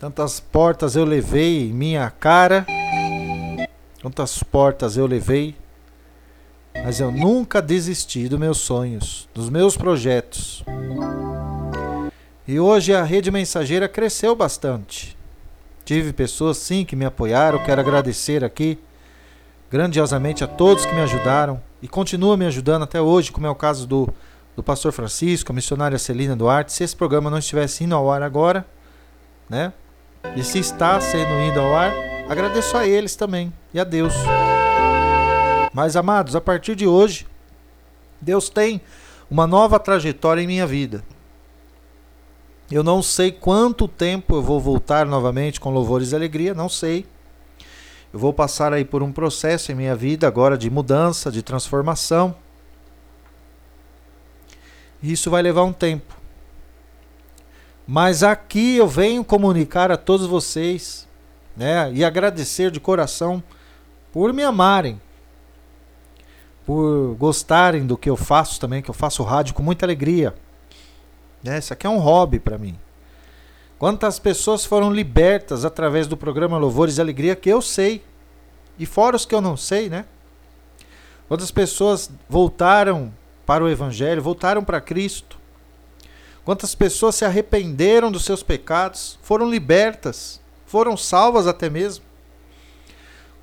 Tantas 0.00 0.40
portas 0.40 0.96
eu 0.96 1.04
levei 1.04 1.68
em 1.68 1.72
minha 1.72 2.10
cara. 2.10 2.66
Quantas 4.02 4.42
portas 4.42 4.96
eu 4.96 5.06
levei. 5.06 5.54
Mas 6.74 6.98
eu 6.98 7.12
nunca 7.12 7.62
desisti 7.62 8.28
dos 8.28 8.38
meus 8.38 8.58
sonhos, 8.58 9.28
dos 9.32 9.48
meus 9.48 9.76
projetos. 9.76 10.64
E 12.48 12.58
hoje 12.58 12.94
a 12.94 13.04
rede 13.04 13.30
mensageira 13.30 13.88
cresceu 13.88 14.34
bastante. 14.34 15.16
Tive 15.84 16.12
pessoas 16.12 16.56
sim 16.56 16.84
que 16.84 16.96
me 16.96 17.04
apoiaram, 17.04 17.62
quero 17.64 17.80
agradecer 17.80 18.44
aqui 18.44 18.78
grandiosamente 19.70 20.42
a 20.42 20.46
todos 20.46 20.86
que 20.86 20.94
me 20.94 21.00
ajudaram 21.00 21.60
e 21.82 21.88
continuam 21.88 22.36
me 22.36 22.46
ajudando 22.46 22.82
até 22.82 23.00
hoje, 23.00 23.30
como 23.30 23.46
é 23.46 23.50
o 23.50 23.54
caso 23.54 23.86
do, 23.86 24.08
do 24.56 24.62
pastor 24.62 24.92
Francisco, 24.92 25.52
a 25.52 25.54
missionária 25.54 25.98
Celina 25.98 26.34
Duarte. 26.34 26.72
Se 26.72 26.82
esse 26.82 26.96
programa 26.96 27.30
não 27.30 27.38
estivesse 27.38 27.84
indo 27.84 27.94
ao 27.94 28.10
ar 28.10 28.22
agora, 28.22 28.66
né? 29.48 29.72
E 30.34 30.42
se 30.42 30.58
está 30.58 31.00
sendo 31.00 31.32
indo 31.40 31.60
ao 31.60 31.74
ar, 31.76 31.92
agradeço 32.28 32.76
a 32.76 32.86
eles 32.86 33.14
também 33.14 33.52
e 33.72 33.78
a 33.78 33.84
Deus. 33.84 34.14
Mas 35.72 35.96
amados, 35.96 36.34
a 36.34 36.40
partir 36.40 36.74
de 36.74 36.86
hoje, 36.86 37.26
Deus 38.20 38.48
tem 38.48 38.80
uma 39.30 39.46
nova 39.46 39.78
trajetória 39.78 40.42
em 40.42 40.46
minha 40.46 40.66
vida. 40.66 41.04
Eu 42.70 42.82
não 42.82 43.02
sei 43.02 43.30
quanto 43.32 43.88
tempo 43.88 44.34
eu 44.34 44.42
vou 44.42 44.60
voltar 44.60 45.06
novamente 45.06 45.60
com 45.60 45.70
louvores 45.70 46.12
e 46.12 46.16
alegria, 46.16 46.52
não 46.52 46.68
sei. 46.68 47.06
Eu 48.12 48.18
vou 48.18 48.32
passar 48.32 48.72
aí 48.72 48.84
por 48.84 49.02
um 49.02 49.12
processo 49.12 49.70
em 49.70 49.74
minha 49.74 49.94
vida 49.94 50.26
agora 50.26 50.56
de 50.56 50.70
mudança, 50.70 51.30
de 51.30 51.42
transformação. 51.42 52.34
E 55.02 55.12
isso 55.12 55.30
vai 55.30 55.42
levar 55.42 55.64
um 55.64 55.72
tempo. 55.72 56.16
Mas 57.86 58.22
aqui 58.22 58.76
eu 58.76 58.86
venho 58.86 59.24
comunicar 59.24 59.90
a 59.90 59.96
todos 59.96 60.26
vocês, 60.26 61.08
né, 61.56 61.90
e 61.92 62.04
agradecer 62.04 62.70
de 62.70 62.78
coração 62.78 63.42
por 64.12 64.32
me 64.32 64.42
amarem, 64.42 65.00
por 66.66 67.14
gostarem 67.18 67.86
do 67.86 67.96
que 67.96 68.10
eu 68.10 68.16
faço 68.16 68.60
também, 68.60 68.82
que 68.82 68.90
eu 68.90 68.94
faço 68.94 69.22
rádio 69.22 69.54
com 69.54 69.62
muita 69.62 69.86
alegria. 69.86 70.34
É, 71.44 71.58
isso 71.58 71.72
aqui 71.72 71.86
é 71.86 71.90
um 71.90 71.98
hobby 71.98 72.38
para 72.38 72.58
mim. 72.58 72.78
Quantas 73.78 74.18
pessoas 74.18 74.64
foram 74.64 74.92
libertas 74.92 75.64
através 75.64 76.06
do 76.06 76.16
programa 76.16 76.58
Louvores 76.58 76.98
e 76.98 77.00
Alegria 77.00 77.36
que 77.36 77.48
eu 77.48 77.62
sei, 77.62 78.02
e 78.78 78.84
fora 78.84 79.14
os 79.14 79.24
que 79.24 79.34
eu 79.34 79.40
não 79.40 79.56
sei, 79.56 79.88
né? 79.88 80.04
Quantas 81.28 81.50
pessoas 81.50 82.10
voltaram 82.28 83.12
para 83.46 83.62
o 83.62 83.68
Evangelho, 83.68 84.22
voltaram 84.22 84.64
para 84.64 84.80
Cristo. 84.80 85.38
Quantas 86.44 86.74
pessoas 86.74 87.14
se 87.14 87.24
arrependeram 87.24 88.10
dos 88.10 88.24
seus 88.24 88.42
pecados, 88.42 89.18
foram 89.22 89.48
libertas, 89.48 90.40
foram 90.66 90.96
salvas 90.96 91.46
até 91.46 91.70
mesmo. 91.70 92.04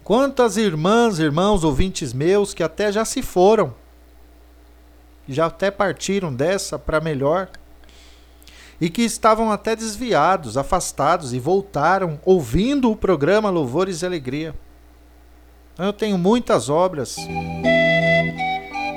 Quantas 0.04 0.58
irmãs, 0.58 1.18
irmãos, 1.18 1.64
ouvintes 1.64 2.14
meus 2.14 2.54
que 2.54 2.62
até 2.62 2.92
já 2.92 3.06
se 3.06 3.22
foram, 3.22 3.74
já 5.28 5.46
até 5.46 5.72
partiram 5.72 6.34
dessa 6.34 6.78
para 6.78 7.00
melhor, 7.00 7.50
e 8.80 8.90
que 8.90 9.02
estavam 9.02 9.52
até 9.52 9.76
desviados, 9.76 10.58
afastados 10.58 11.34
e 11.34 11.40
voltaram 11.40 12.20
ouvindo 12.26 12.92
o 12.92 12.96
programa 12.96 13.50
Louvores 13.50 14.02
e 14.02 14.06
Alegria. 14.06 14.54
Eu 15.78 15.94
tenho 15.94 16.18
muitas 16.18 16.70
obras 16.70 17.18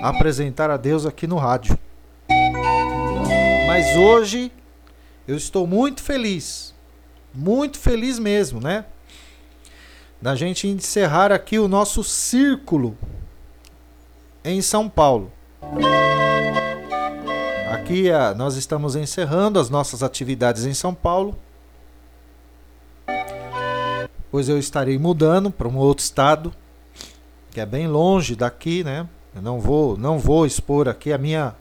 a 0.02 0.08
apresentar 0.08 0.70
a 0.70 0.76
Deus 0.76 1.06
aqui 1.06 1.26
no 1.26 1.36
rádio. 1.36 1.78
Mas 3.66 3.96
hoje 3.96 4.52
eu 5.26 5.36
estou 5.36 5.66
muito 5.66 6.02
feliz, 6.02 6.74
muito 7.34 7.78
feliz 7.78 8.18
mesmo, 8.18 8.60
né? 8.60 8.84
da 10.20 10.34
gente 10.34 10.66
encerrar 10.66 11.30
aqui 11.32 11.58
o 11.58 11.68
nosso 11.68 12.02
círculo 12.02 12.96
em 14.44 14.60
São 14.60 14.88
Paulo. 14.88 15.32
Aqui 17.88 18.10
a, 18.12 18.34
nós 18.34 18.54
estamos 18.56 18.94
encerrando 18.96 19.58
as 19.58 19.70
nossas 19.70 20.02
atividades 20.02 20.66
em 20.66 20.74
São 20.74 20.92
Paulo, 20.92 21.34
pois 24.30 24.46
eu 24.46 24.58
estarei 24.58 24.98
mudando 24.98 25.50
para 25.50 25.66
um 25.66 25.78
outro 25.78 26.04
estado 26.04 26.52
que 27.50 27.58
é 27.58 27.64
bem 27.64 27.88
longe 27.88 28.36
daqui, 28.36 28.84
né? 28.84 29.08
Eu 29.34 29.40
não 29.40 29.58
vou, 29.58 29.96
não 29.96 30.18
vou 30.18 30.44
expor 30.44 30.86
aqui 30.86 31.14
a 31.14 31.16
minha 31.16 31.56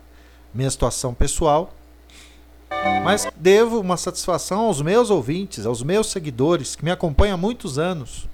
minha 0.54 0.70
situação 0.70 1.14
pessoal, 1.14 1.74
mas 3.06 3.26
devo 3.38 3.80
uma 3.80 3.96
satisfação 3.96 4.66
aos 4.66 4.82
meus 4.82 5.10
ouvintes, 5.10 5.66
aos 5.66 5.82
meus 5.82 6.08
seguidores 6.08 6.76
que 6.76 6.84
me 6.84 6.92
acompanham 6.92 7.36
há 7.36 7.38
muitos 7.38 7.80
anos 7.80 8.28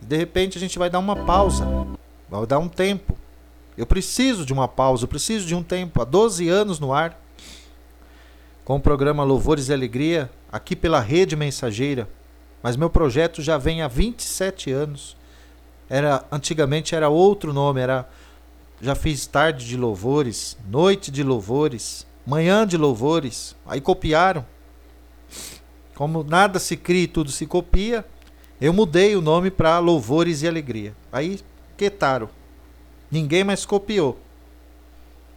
de 0.00 0.16
repente 0.16 0.56
a 0.56 0.60
gente 0.60 0.78
vai 0.78 0.88
dar 0.88 1.00
uma 1.00 1.26
pausa, 1.26 1.66
vai 2.30 2.46
dar 2.46 2.60
um 2.60 2.68
tempo. 2.68 3.17
Eu 3.78 3.86
preciso 3.86 4.44
de 4.44 4.52
uma 4.52 4.66
pausa, 4.66 5.04
eu 5.04 5.08
preciso 5.08 5.46
de 5.46 5.54
um 5.54 5.62
tempo. 5.62 6.02
Há 6.02 6.04
12 6.04 6.48
anos 6.48 6.80
no 6.80 6.92
ar, 6.92 7.16
com 8.64 8.74
o 8.74 8.80
programa 8.80 9.22
Louvores 9.22 9.68
e 9.68 9.72
Alegria, 9.72 10.28
aqui 10.50 10.74
pela 10.74 10.98
Rede 10.98 11.36
Mensageira. 11.36 12.08
Mas 12.60 12.74
meu 12.74 12.90
projeto 12.90 13.40
já 13.40 13.56
vem 13.56 13.80
há 13.80 13.86
27 13.86 14.72
anos. 14.72 15.16
Era 15.88 16.24
antigamente 16.32 16.96
era 16.96 17.08
outro 17.08 17.52
nome, 17.52 17.80
era 17.80 18.08
já 18.80 18.96
fiz 18.96 19.28
tarde 19.28 19.64
de 19.64 19.76
louvores, 19.76 20.58
noite 20.68 21.12
de 21.12 21.22
louvores, 21.22 22.04
manhã 22.26 22.66
de 22.66 22.76
louvores. 22.76 23.54
Aí 23.64 23.80
copiaram. 23.80 24.44
Como 25.94 26.24
nada 26.24 26.58
se 26.58 26.76
cria 26.76 27.04
e 27.04 27.08
tudo 27.08 27.30
se 27.30 27.46
copia, 27.46 28.04
eu 28.60 28.72
mudei 28.72 29.14
o 29.14 29.20
nome 29.20 29.52
para 29.52 29.78
Louvores 29.78 30.42
e 30.42 30.48
Alegria. 30.48 30.96
Aí 31.12 31.38
quetaram. 31.76 32.37
Ninguém 33.10 33.44
mais 33.44 33.64
copiou. 33.64 34.18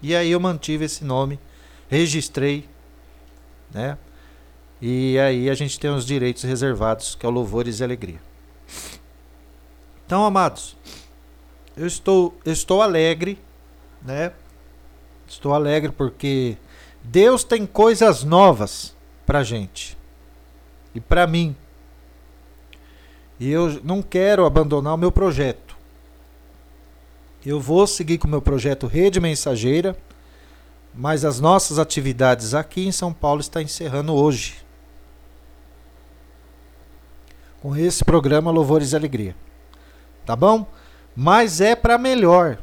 E 0.01 0.15
aí 0.15 0.31
eu 0.31 0.39
mantive 0.39 0.85
esse 0.85 1.03
nome, 1.03 1.39
registrei, 1.89 2.67
né? 3.71 3.97
E 4.81 5.17
aí 5.19 5.49
a 5.49 5.53
gente 5.53 5.79
tem 5.79 5.91
os 5.91 6.05
direitos 6.05 6.43
reservados, 6.43 7.13
que 7.13 7.25
é 7.25 7.29
o 7.29 7.31
Louvores 7.31 7.79
e 7.79 7.83
Alegria. 7.83 8.19
Então, 10.05 10.25
amados, 10.25 10.75
eu 11.77 11.85
estou, 11.85 12.35
eu 12.43 12.51
estou 12.51 12.81
alegre, 12.81 13.39
né? 14.01 14.33
Estou 15.27 15.53
alegre 15.53 15.91
porque 15.91 16.57
Deus 17.03 17.43
tem 17.43 17.65
coisas 17.65 18.23
novas 18.23 18.95
pra 19.25 19.43
gente. 19.43 19.97
E 20.93 20.99
para 20.99 21.25
mim, 21.25 21.55
e 23.39 23.49
eu 23.49 23.79
não 23.83 24.01
quero 24.01 24.45
abandonar 24.45 24.95
o 24.95 24.97
meu 24.97 25.11
projeto. 25.11 25.70
Eu 27.43 27.59
vou 27.59 27.87
seguir 27.87 28.19
com 28.19 28.27
o 28.27 28.29
meu 28.29 28.41
projeto 28.41 28.85
Rede 28.85 29.19
Mensageira, 29.19 29.97
mas 30.93 31.25
as 31.25 31.39
nossas 31.39 31.79
atividades 31.79 32.53
aqui 32.53 32.85
em 32.85 32.91
São 32.91 33.11
Paulo 33.11 33.41
está 33.41 33.59
encerrando 33.61 34.13
hoje. 34.13 34.57
Com 37.59 37.75
esse 37.75 38.05
programa 38.05 38.51
Louvores 38.51 38.91
e 38.91 38.95
Alegria. 38.95 39.35
Tá 40.23 40.35
bom? 40.35 40.67
Mas 41.15 41.59
é 41.61 41.75
para 41.75 41.97
melhor. 41.97 42.59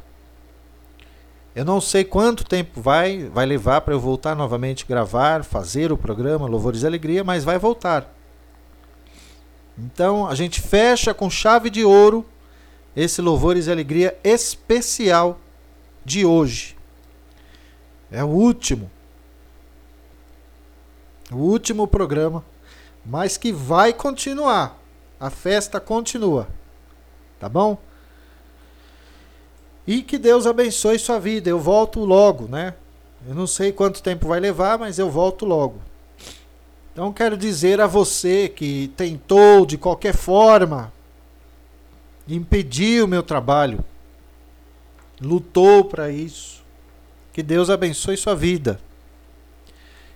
Eu 1.57 1.65
não 1.65 1.81
sei 1.81 2.05
quanto 2.05 2.45
tempo 2.45 2.81
vai 2.81 3.25
vai 3.25 3.47
levar 3.47 3.81
para 3.81 3.95
eu 3.95 3.99
voltar 3.99 4.37
novamente 4.37 4.87
gravar, 4.87 5.43
fazer 5.43 5.91
o 5.91 5.99
programa 5.99 6.47
Louvores 6.47 6.83
e 6.83 6.87
Alegria, 6.87 7.25
mas 7.25 7.43
vai 7.43 7.59
voltar. 7.59 8.15
Então 9.77 10.25
a 10.25 10.37
gente 10.37 10.61
fecha 10.61 11.13
com 11.13 11.29
chave 11.29 11.69
de 11.69 11.85
ouro 11.85 12.25
esse 12.99 13.23
louvores 13.23 13.69
e 13.69 13.71
alegria 13.71 14.19
especial 14.25 15.39
de 16.05 16.27
hoje. 16.27 16.77
É 18.11 18.25
o 18.25 18.27
último. 18.27 18.91
O 21.31 21.37
último 21.37 21.87
programa, 21.87 22.45
mas 23.07 23.37
que 23.37 23.53
vai 23.53 23.93
continuar. 23.93 24.77
A 25.21 25.31
festa 25.31 25.79
continua. 25.79 26.49
Tá 27.39 27.49
bom? 27.49 27.79
E 29.87 30.03
que 30.03 30.19
Deus 30.19 30.45
abençoe 30.45 30.99
sua 30.99 31.21
vida. 31.21 31.49
Eu 31.49 31.61
volto 31.61 32.05
logo, 32.05 32.49
né? 32.49 32.75
Eu 33.29 33.35
não 33.35 33.47
sei 33.47 33.71
quanto 33.71 34.03
tempo 34.03 34.27
vai 34.27 34.41
levar, 34.41 34.77
mas 34.77 34.99
eu 34.99 35.09
volto 35.09 35.47
logo. 35.47 35.81
Então 36.93 37.13
quero 37.13 37.37
dizer 37.37 37.81
a 37.81 37.87
você 37.87 38.49
que 38.49 38.93
tentou 38.97 39.65
de 39.65 39.79
qualquer 39.79 40.17
forma 40.17 40.93
impedir 42.29 43.03
o 43.03 43.09
meu 43.09 43.23
trabalho, 43.23 43.85
lutou 45.21 45.85
para 45.85 46.11
isso, 46.11 46.63
que 47.33 47.43
Deus 47.43 47.71
abençoe 47.71 48.17
sua 48.17 48.35
vida. 48.35 48.81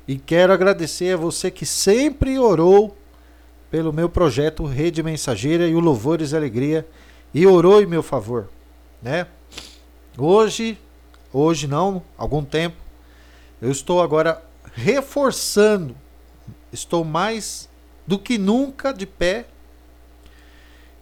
E 0.06 0.18
quero 0.18 0.52
agradecer 0.52 1.14
a 1.14 1.16
você 1.16 1.50
que 1.50 1.64
sempre 1.64 2.38
orou 2.38 2.96
pelo 3.70 3.92
meu 3.92 4.08
projeto 4.08 4.64
Rede 4.64 5.02
Mensageira 5.02 5.66
e 5.66 5.74
o 5.74 5.80
Louvores 5.80 6.32
e 6.32 6.36
Alegria 6.36 6.86
e 7.32 7.46
orou 7.46 7.80
em 7.80 7.86
meu 7.86 8.02
favor, 8.02 8.48
né? 9.00 9.26
Hoje, 10.18 10.78
hoje 11.32 11.66
não, 11.66 12.02
algum 12.18 12.44
tempo, 12.44 12.76
eu 13.60 13.70
estou 13.70 14.02
agora 14.02 14.42
reforçando 14.74 15.94
Estou 16.72 17.04
mais 17.04 17.68
do 18.06 18.18
que 18.18 18.38
nunca 18.38 18.92
de 18.92 19.04
pé. 19.04 19.44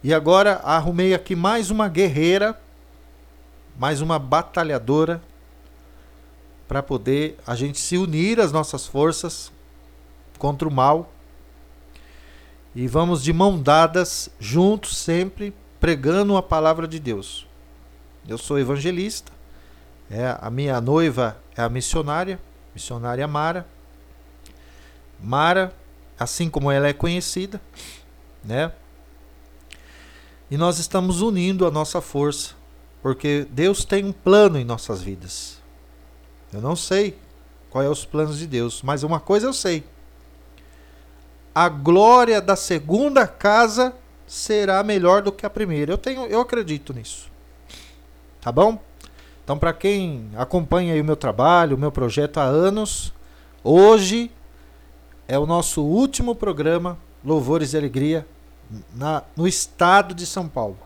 E 0.03 0.15
agora 0.15 0.55
arrumei 0.63 1.13
aqui 1.13 1.35
mais 1.35 1.69
uma 1.69 1.87
guerreira, 1.87 2.59
mais 3.77 4.01
uma 4.01 4.17
batalhadora, 4.17 5.21
para 6.67 6.81
poder 6.81 7.37
a 7.45 7.55
gente 7.55 7.79
se 7.79 7.97
unir 7.97 8.39
às 8.39 8.51
nossas 8.51 8.87
forças 8.87 9.51
contra 10.39 10.67
o 10.67 10.71
mal. 10.71 11.11
E 12.73 12.87
vamos 12.87 13.21
de 13.21 13.31
mão 13.31 13.61
dadas, 13.61 14.31
juntos, 14.39 14.97
sempre 14.97 15.53
pregando 15.79 16.35
a 16.35 16.41
palavra 16.41 16.87
de 16.87 16.99
Deus. 16.99 17.45
Eu 18.27 18.39
sou 18.39 18.57
evangelista, 18.57 19.31
é, 20.09 20.35
a 20.41 20.49
minha 20.49 20.81
noiva 20.81 21.37
é 21.55 21.61
a 21.61 21.69
missionária, 21.69 22.39
missionária 22.73 23.27
Mara. 23.27 23.67
Mara, 25.19 25.71
assim 26.19 26.49
como 26.49 26.71
ela 26.71 26.87
é 26.87 26.93
conhecida, 26.93 27.61
né? 28.43 28.71
E 30.51 30.57
nós 30.57 30.79
estamos 30.79 31.21
unindo 31.21 31.65
a 31.65 31.71
nossa 31.71 32.01
força, 32.01 32.55
porque 33.01 33.47
Deus 33.51 33.85
tem 33.85 34.03
um 34.03 34.11
plano 34.11 34.59
em 34.59 34.65
nossas 34.65 35.01
vidas. 35.01 35.61
Eu 36.51 36.59
não 36.59 36.75
sei 36.75 37.17
qual 37.69 37.81
é 37.81 37.87
os 37.87 38.03
planos 38.03 38.37
de 38.37 38.45
Deus, 38.45 38.81
mas 38.83 39.01
uma 39.01 39.17
coisa 39.17 39.47
eu 39.47 39.53
sei. 39.53 39.81
A 41.55 41.69
glória 41.69 42.41
da 42.41 42.57
segunda 42.57 43.25
casa 43.25 43.95
será 44.27 44.83
melhor 44.83 45.21
do 45.21 45.31
que 45.31 45.45
a 45.45 45.49
primeira. 45.49 45.93
Eu 45.93 45.97
tenho, 45.97 46.25
eu 46.25 46.41
acredito 46.41 46.93
nisso. 46.93 47.31
Tá 48.41 48.51
bom? 48.51 48.77
Então, 49.45 49.57
para 49.57 49.71
quem 49.71 50.31
acompanha 50.35 51.01
o 51.01 51.05
meu 51.05 51.15
trabalho, 51.15 51.77
o 51.77 51.79
meu 51.79 51.93
projeto 51.93 52.39
há 52.39 52.43
anos, 52.43 53.13
hoje 53.63 54.29
é 55.29 55.39
o 55.39 55.45
nosso 55.45 55.81
último 55.81 56.35
programa 56.35 56.97
Louvores 57.23 57.71
e 57.71 57.77
Alegria 57.77 58.27
na, 58.93 59.23
no 59.35 59.47
estado 59.47 60.13
de 60.13 60.25
São 60.25 60.47
Paulo. 60.47 60.77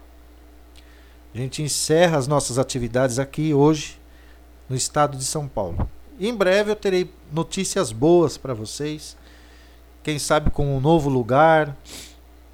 A 1.33 1.37
gente 1.37 1.61
encerra 1.61 2.17
as 2.17 2.27
nossas 2.27 2.57
atividades 2.57 3.19
aqui 3.19 3.53
hoje 3.53 3.99
no 4.69 4.75
estado 4.75 5.17
de 5.17 5.25
São 5.25 5.47
Paulo. 5.47 5.89
Em 6.19 6.33
breve 6.33 6.71
eu 6.71 6.75
terei 6.75 7.13
notícias 7.31 7.91
boas 7.91 8.37
para 8.37 8.53
vocês. 8.53 9.17
Quem 10.01 10.17
sabe 10.17 10.49
com 10.49 10.77
um 10.77 10.79
novo 10.79 11.09
lugar, 11.09 11.75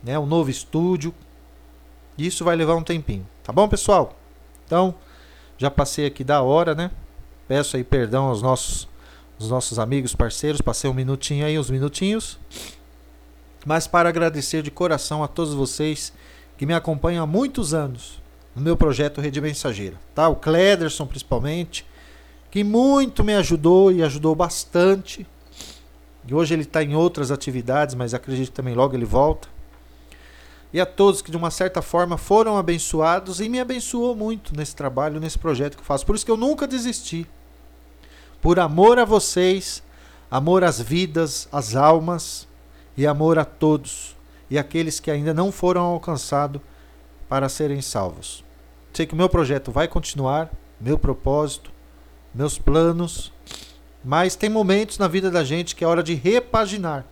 né, 0.03 0.17
um 0.17 0.25
novo 0.25 0.49
estúdio. 0.49 1.13
Isso 2.17 2.43
vai 2.43 2.55
levar 2.55 2.75
um 2.75 2.83
tempinho, 2.83 3.27
tá 3.43 3.53
bom, 3.53 3.67
pessoal? 3.67 4.15
Então, 4.65 4.95
já 5.57 5.69
passei 5.69 6.05
aqui 6.05 6.23
da 6.23 6.41
hora, 6.41 6.73
né? 6.73 6.91
Peço 7.47 7.77
aí 7.77 7.83
perdão 7.83 8.25
aos 8.25 8.41
nossos, 8.41 8.87
aos 9.39 9.49
nossos 9.49 9.77
amigos, 9.77 10.15
parceiros. 10.15 10.61
Passei 10.61 10.89
um 10.89 10.93
minutinho 10.93 11.45
aí, 11.45 11.59
uns 11.59 11.69
minutinhos. 11.69 12.39
Mas 13.65 13.87
para 13.87 14.09
agradecer 14.09 14.63
de 14.63 14.71
coração 14.71 15.23
a 15.23 15.27
todos 15.27 15.53
vocês 15.53 16.11
que 16.57 16.65
me 16.65 16.73
acompanham 16.73 17.23
há 17.23 17.27
muitos 17.27 17.73
anos 17.73 18.21
no 18.55 18.61
meu 18.61 18.75
projeto 18.75 19.21
Rede 19.21 19.39
Mensageira. 19.39 19.97
Tá? 20.13 20.27
O 20.27 20.35
Clederson, 20.35 21.05
principalmente, 21.05 21.85
que 22.49 22.63
muito 22.63 23.23
me 23.23 23.33
ajudou 23.35 23.91
e 23.91 24.03
ajudou 24.03 24.35
bastante. 24.35 25.25
E 26.27 26.33
hoje 26.33 26.53
ele 26.53 26.63
está 26.63 26.83
em 26.83 26.95
outras 26.95 27.31
atividades, 27.31 27.95
mas 27.95 28.13
acredito 28.13 28.49
que 28.49 28.55
também 28.55 28.73
logo 28.73 28.95
ele 28.95 29.05
volta. 29.05 29.47
E 30.73 30.79
a 30.79 30.85
todos 30.85 31.21
que 31.21 31.31
de 31.31 31.37
uma 31.37 31.51
certa 31.51 31.81
forma 31.81 32.17
foram 32.17 32.57
abençoados 32.57 33.41
e 33.41 33.49
me 33.49 33.59
abençoou 33.59 34.15
muito 34.15 34.55
nesse 34.55 34.75
trabalho, 34.75 35.19
nesse 35.19 35.37
projeto 35.37 35.77
que 35.77 35.83
faço. 35.83 36.05
Por 36.05 36.15
isso 36.15 36.25
que 36.25 36.31
eu 36.31 36.37
nunca 36.37 36.65
desisti. 36.65 37.27
Por 38.41 38.59
amor 38.59 38.97
a 38.97 39.05
vocês, 39.05 39.83
amor 40.29 40.63
às 40.63 40.79
vidas, 40.79 41.47
às 41.51 41.75
almas 41.75 42.47
e 43.01 43.07
amor 43.07 43.39
a 43.39 43.45
todos 43.45 44.15
e 44.47 44.59
aqueles 44.59 44.99
que 44.99 45.09
ainda 45.09 45.33
não 45.33 45.51
foram 45.51 45.81
alcançados 45.81 46.61
para 47.27 47.49
serem 47.49 47.81
salvos. 47.81 48.43
Sei 48.93 49.07
que 49.07 49.15
o 49.15 49.17
meu 49.17 49.27
projeto 49.27 49.71
vai 49.71 49.87
continuar, 49.87 50.51
meu 50.79 50.99
propósito, 50.99 51.71
meus 52.31 52.59
planos, 52.59 53.33
mas 54.03 54.35
tem 54.35 54.51
momentos 54.51 54.99
na 54.99 55.07
vida 55.07 55.31
da 55.31 55.43
gente 55.43 55.75
que 55.75 55.83
é 55.83 55.87
hora 55.87 56.03
de 56.03 56.13
repaginar. 56.13 57.03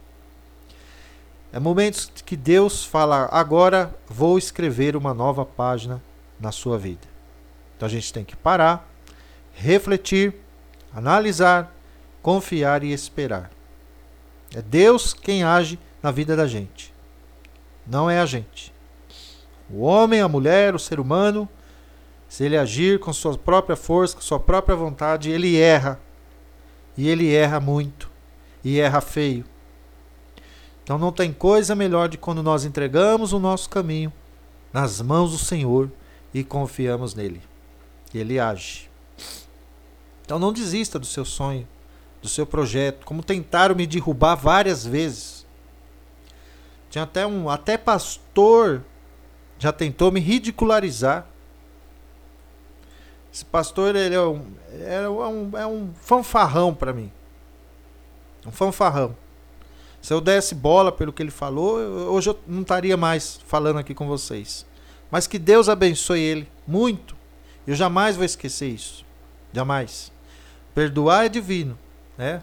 É 1.52 1.60
momentos 1.60 2.12
que 2.24 2.38
Deus 2.38 2.86
fala: 2.86 3.28
agora 3.32 3.92
vou 4.08 4.38
escrever 4.38 4.96
uma 4.96 5.12
nova 5.12 5.44
página 5.44 6.00
na 6.40 6.52
sua 6.52 6.78
vida. 6.78 7.08
Então 7.76 7.88
a 7.88 7.90
gente 7.90 8.14
tem 8.14 8.24
que 8.24 8.36
parar, 8.36 8.88
refletir, 9.56 10.36
analisar, 10.94 11.76
confiar 12.22 12.84
e 12.84 12.94
esperar. 12.94 13.50
É 14.56 14.62
Deus 14.62 15.14
quem 15.14 15.44
age 15.44 15.80
na 16.02 16.12
vida 16.12 16.36
da 16.36 16.48
gente, 16.48 16.94
não 17.86 18.10
é 18.10 18.20
a 18.20 18.26
gente. 18.26 18.74
O 19.70 19.82
homem, 19.82 20.22
a 20.22 20.28
mulher, 20.28 20.74
o 20.74 20.80
ser 20.80 21.00
humano, 21.00 21.48
se 22.28 22.44
ele 22.44 22.58
agir 22.58 23.00
com 23.00 23.12
sua 23.14 23.38
própria 23.38 23.76
força, 23.76 24.16
com 24.16 24.22
sua 24.22 24.40
própria 24.40 24.76
vontade, 24.76 25.30
ele 25.30 25.58
erra. 25.60 26.00
E 26.98 27.08
ele 27.08 27.34
erra 27.34 27.60
muito. 27.60 28.10
E 28.64 28.80
erra 28.80 29.02
feio. 29.02 29.46
Então 30.84 30.98
não 30.98 31.12
tem 31.12 31.32
coisa 31.32 31.76
melhor 31.76 32.10
de 32.10 32.18
quando 32.18 32.42
nós 32.42 32.66
entregamos 32.66 33.32
o 33.32 33.40
nosso 33.40 33.70
caminho 33.70 34.12
nas 34.74 35.02
mãos 35.02 35.32
do 35.32 35.38
Senhor 35.38 35.92
e 36.34 36.44
confiamos 36.44 37.14
nele. 37.14 37.42
Ele 38.14 38.40
age. 38.40 38.90
Então 40.26 40.40
não 40.40 40.54
desista 40.54 40.98
do 40.98 41.06
seu 41.06 41.26
sonho, 41.26 41.68
do 42.22 42.28
seu 42.28 42.46
projeto, 42.46 43.06
como 43.06 43.24
tentaram 43.24 43.76
me 43.76 43.88
derrubar 43.88 44.36
várias 44.36 44.86
vezes. 44.86 45.46
Tinha 46.90 47.04
até 47.04 47.26
um, 47.26 47.50
até 47.50 47.78
pastor 47.78 48.84
já 49.60 49.72
tentou 49.72 50.12
me 50.12 50.20
ridicularizar. 50.20 51.28
Esse 53.32 53.46
pastor 53.46 53.96
ele 53.96 54.16
é 54.16 54.22
um, 54.22 54.46
é 54.72 55.10
um, 55.10 55.58
é 55.58 55.68
um 55.68 55.94
fanfarrão 56.02 56.74
para 56.74 56.94
mim. 56.94 57.12
Um 58.46 58.52
fanfarrão. 58.52 59.16
Se 60.02 60.14
eu 60.14 60.22
desse 60.22 60.56
bola 60.56 60.92
pelo 60.92 61.12
que 61.12 61.22
ele 61.22 61.30
falou, 61.30 61.78
hoje 61.78 62.30
eu 62.30 62.40
não 62.48 62.62
estaria 62.62 62.96
mais 62.96 63.40
falando 63.46 63.78
aqui 63.78 63.94
com 63.94 64.08
vocês. 64.08 64.66
Mas 65.12 65.28
que 65.28 65.38
Deus 65.38 65.68
abençoe 65.68 66.22
ele 66.22 66.50
muito. 66.66 67.16
Eu 67.68 67.76
jamais 67.76 68.16
vou 68.16 68.26
esquecer 68.26 68.70
isso. 68.70 69.06
Jamais. 69.52 70.12
Perdoar 70.74 71.26
é 71.26 71.30
divino, 71.30 71.78
né? 72.20 72.42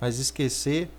Mas 0.00 0.18
esquecer, 0.18 0.90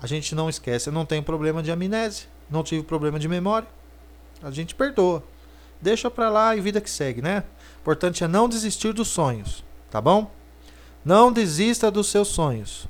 a 0.00 0.06
gente 0.06 0.34
não 0.34 0.48
esquece. 0.48 0.88
Eu 0.88 0.92
não 0.92 1.04
tenho 1.04 1.22
problema 1.22 1.62
de 1.62 1.70
amnésia, 1.70 2.26
não 2.50 2.64
tive 2.64 2.82
problema 2.82 3.18
de 3.18 3.28
memória. 3.28 3.68
A 4.42 4.50
gente 4.50 4.74
perdoa. 4.74 5.22
Deixa 5.80 6.10
pra 6.10 6.30
lá 6.30 6.56
e 6.56 6.60
vida 6.62 6.80
que 6.80 6.88
segue, 6.88 7.20
né? 7.20 7.44
O 7.76 7.80
importante 7.82 8.24
é 8.24 8.26
não 8.26 8.48
desistir 8.48 8.94
dos 8.94 9.08
sonhos, 9.08 9.62
tá 9.90 10.00
bom? 10.00 10.30
Não 11.04 11.30
desista 11.30 11.90
dos 11.90 12.08
seus 12.08 12.28
sonhos. 12.28 12.88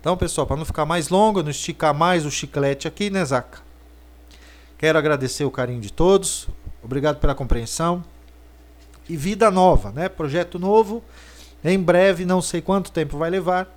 Então, 0.00 0.16
pessoal, 0.16 0.46
para 0.46 0.56
não 0.56 0.64
ficar 0.64 0.84
mais 0.84 1.08
longo, 1.08 1.42
não 1.42 1.50
esticar 1.50 1.94
mais 1.94 2.26
o 2.26 2.30
chiclete 2.30 2.88
aqui, 2.88 3.08
né, 3.08 3.24
Zaca? 3.24 3.60
Quero 4.76 4.98
agradecer 4.98 5.44
o 5.44 5.50
carinho 5.50 5.80
de 5.80 5.92
todos. 5.92 6.48
Obrigado 6.82 7.20
pela 7.20 7.34
compreensão. 7.34 8.02
E 9.08 9.16
vida 9.16 9.50
nova, 9.50 9.92
né? 9.92 10.08
Projeto 10.08 10.58
novo. 10.58 11.04
Em 11.64 11.78
breve, 11.78 12.24
não 12.24 12.40
sei 12.40 12.60
quanto 12.60 12.92
tempo 12.92 13.18
vai 13.18 13.30
levar, 13.30 13.68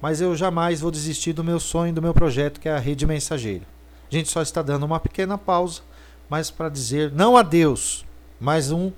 mas 0.00 0.20
eu 0.20 0.34
jamais 0.34 0.80
vou 0.80 0.90
desistir 0.90 1.32
do 1.32 1.44
meu 1.44 1.60
sonho, 1.60 1.92
do 1.92 2.02
meu 2.02 2.14
projeto, 2.14 2.60
que 2.60 2.68
é 2.68 2.72
a 2.72 2.78
rede 2.78 3.06
mensageira. 3.06 3.64
A 4.10 4.14
gente 4.14 4.28
só 4.28 4.42
está 4.42 4.62
dando 4.62 4.84
uma 4.84 4.98
pequena 4.98 5.36
pausa 5.36 5.82
mas 6.28 6.50
para 6.50 6.68
dizer 6.68 7.12
não 7.12 7.36
adeus, 7.36 8.04
mas 8.38 8.70
um 8.70 8.92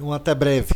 um 0.00 0.12
até 0.12 0.34
breve. 0.34 0.74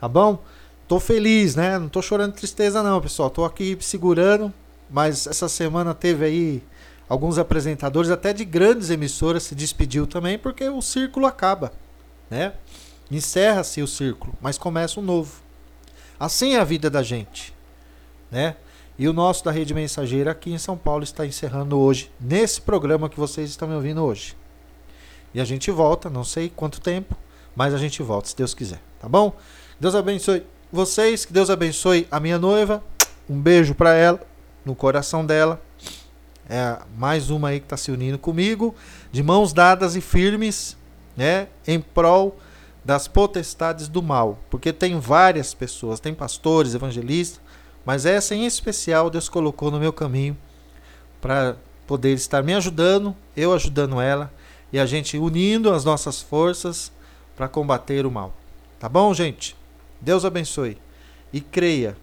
Tá 0.00 0.08
bom? 0.08 0.42
Tô 0.88 0.98
feliz, 0.98 1.54
né? 1.54 1.78
Não 1.78 1.88
tô 1.88 2.02
chorando 2.02 2.32
de 2.32 2.38
tristeza 2.38 2.82
não, 2.82 3.00
pessoal. 3.00 3.30
Tô 3.30 3.44
aqui 3.44 3.78
segurando, 3.80 4.52
mas 4.90 5.26
essa 5.26 5.48
semana 5.48 5.94
teve 5.94 6.24
aí 6.24 6.62
alguns 7.08 7.38
apresentadores 7.38 8.10
até 8.10 8.32
de 8.32 8.44
grandes 8.44 8.90
emissoras 8.90 9.44
se 9.44 9.54
despediu 9.54 10.06
também 10.06 10.36
porque 10.36 10.68
o 10.68 10.82
círculo 10.82 11.26
acaba, 11.26 11.72
né? 12.28 12.54
Encerra-se 13.14 13.80
o 13.80 13.86
círculo, 13.86 14.34
mas 14.40 14.58
começa 14.58 14.98
um 14.98 15.02
novo. 15.02 15.40
Assim 16.18 16.54
é 16.54 16.58
a 16.58 16.64
vida 16.64 16.90
da 16.90 17.00
gente, 17.00 17.54
né? 18.28 18.56
E 18.98 19.06
o 19.06 19.12
nosso 19.12 19.44
da 19.44 19.52
Rede 19.52 19.72
Mensageira 19.72 20.32
aqui 20.32 20.52
em 20.52 20.58
São 20.58 20.76
Paulo 20.76 21.04
está 21.04 21.24
encerrando 21.24 21.78
hoje, 21.78 22.10
nesse 22.20 22.60
programa 22.60 23.08
que 23.08 23.18
vocês 23.18 23.50
estão 23.50 23.68
me 23.68 23.74
ouvindo 23.76 24.02
hoje. 24.02 24.36
E 25.32 25.40
a 25.40 25.44
gente 25.44 25.70
volta, 25.70 26.10
não 26.10 26.24
sei 26.24 26.48
quanto 26.48 26.80
tempo, 26.80 27.16
mas 27.54 27.72
a 27.72 27.78
gente 27.78 28.02
volta, 28.02 28.30
se 28.30 28.36
Deus 28.36 28.52
quiser, 28.52 28.80
tá 28.98 29.08
bom? 29.08 29.36
Deus 29.78 29.94
abençoe 29.94 30.44
vocês, 30.72 31.24
que 31.24 31.32
Deus 31.32 31.50
abençoe 31.50 32.08
a 32.10 32.18
minha 32.18 32.36
noiva. 32.36 32.82
Um 33.30 33.40
beijo 33.40 33.76
para 33.76 33.94
ela, 33.94 34.20
no 34.64 34.74
coração 34.74 35.24
dela. 35.24 35.62
É 36.50 36.78
mais 36.98 37.30
uma 37.30 37.50
aí 37.50 37.60
que 37.60 37.66
está 37.66 37.76
se 37.76 37.92
unindo 37.92 38.18
comigo, 38.18 38.74
de 39.12 39.22
mãos 39.22 39.52
dadas 39.52 39.94
e 39.94 40.00
firmes, 40.00 40.76
né, 41.16 41.46
em 41.64 41.80
prol 41.80 42.36
das 42.84 43.08
potestades 43.08 43.88
do 43.88 44.02
mal, 44.02 44.38
porque 44.50 44.72
tem 44.72 44.98
várias 45.00 45.54
pessoas, 45.54 46.00
tem 46.00 46.14
pastores, 46.14 46.74
evangelistas 46.74 47.40
mas 47.84 48.06
essa 48.06 48.34
em 48.34 48.46
especial 48.46 49.10
Deus 49.10 49.28
colocou 49.28 49.70
no 49.70 49.78
meu 49.78 49.92
caminho 49.92 50.36
para 51.20 51.56
poder 51.86 52.12
estar 52.14 52.42
me 52.42 52.54
ajudando, 52.54 53.14
eu 53.36 53.52
ajudando 53.52 54.00
ela 54.00 54.32
e 54.72 54.78
a 54.78 54.86
gente 54.86 55.18
unindo 55.18 55.72
as 55.72 55.84
nossas 55.84 56.22
forças 56.22 56.90
para 57.36 57.48
combater 57.48 58.06
o 58.06 58.10
mal. 58.10 58.32
Tá 58.78 58.88
bom, 58.88 59.12
gente? 59.12 59.56
Deus 60.00 60.24
abençoe. 60.24 60.78
E 61.32 61.40
creia, 61.40 61.96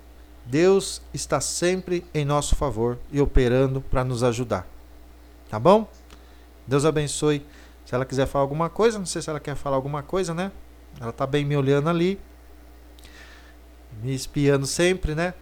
Deus 0.45 1.01
está 1.13 1.41
sempre 1.41 2.05
em 2.13 2.25
nosso 2.25 2.55
favor 2.55 2.97
e 3.11 3.19
operando 3.19 3.81
para 3.81 4.03
nos 4.03 4.23
ajudar. 4.23 4.67
Tá 5.49 5.59
bom? 5.59 5.89
Deus 6.67 6.85
abençoe. 6.85 7.45
Se 7.85 7.95
ela 7.95 8.05
quiser 8.05 8.27
falar 8.27 8.43
alguma 8.43 8.69
coisa, 8.69 8.99
não 8.99 9.05
sei 9.05 9.21
se 9.21 9.29
ela 9.29 9.39
quer 9.39 9.55
falar 9.55 9.75
alguma 9.75 10.03
coisa, 10.03 10.33
né? 10.33 10.51
Ela 10.99 11.11
tá 11.11 11.25
bem 11.25 11.43
me 11.45 11.55
olhando 11.55 11.89
ali, 11.89 12.19
me 14.01 14.13
espiando 14.13 14.67
sempre, 14.67 15.15
né? 15.15 15.33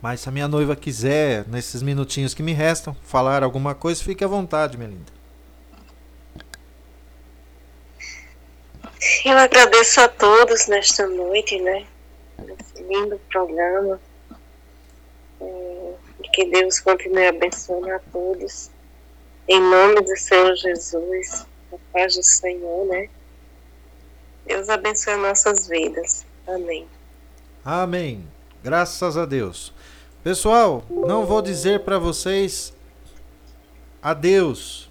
Mas 0.00 0.20
se 0.20 0.28
a 0.28 0.32
minha 0.32 0.46
noiva 0.46 0.76
quiser, 0.76 1.46
nesses 1.48 1.82
minutinhos 1.82 2.34
que 2.34 2.42
me 2.42 2.52
restam, 2.52 2.94
falar 3.02 3.42
alguma 3.42 3.74
coisa, 3.74 4.02
fique 4.02 4.22
à 4.22 4.28
vontade, 4.28 4.76
minha 4.76 4.90
linda. 4.90 5.12
Eu 9.24 9.36
agradeço 9.38 10.00
a 10.00 10.08
todos 10.08 10.68
nesta 10.68 11.06
noite, 11.06 11.60
né? 11.60 11.86
Nesse 12.38 12.82
lindo 12.82 13.20
programa. 13.30 14.00
É, 15.40 15.94
que 16.36 16.44
Deus 16.44 16.78
continue 16.80 17.26
abençoando 17.26 17.90
a 17.90 17.98
todos. 18.12 18.70
Em 19.48 19.60
nome 19.60 20.02
do 20.02 20.16
Senhor 20.16 20.54
Jesus, 20.54 21.46
a 21.72 21.76
paz 21.92 22.14
do 22.16 22.22
Senhor, 22.22 22.86
né? 22.86 23.08
Deus 24.46 24.68
abençoe 24.68 25.16
nossas 25.16 25.66
vidas. 25.66 26.24
Amém. 26.46 26.86
Amém. 27.64 28.26
Graças 28.62 29.16
a 29.16 29.26
Deus. 29.26 29.72
Pessoal, 30.22 30.84
não 30.90 31.24
vou 31.24 31.40
dizer 31.40 31.80
para 31.80 31.98
vocês 31.98 32.72
adeus, 34.02 34.88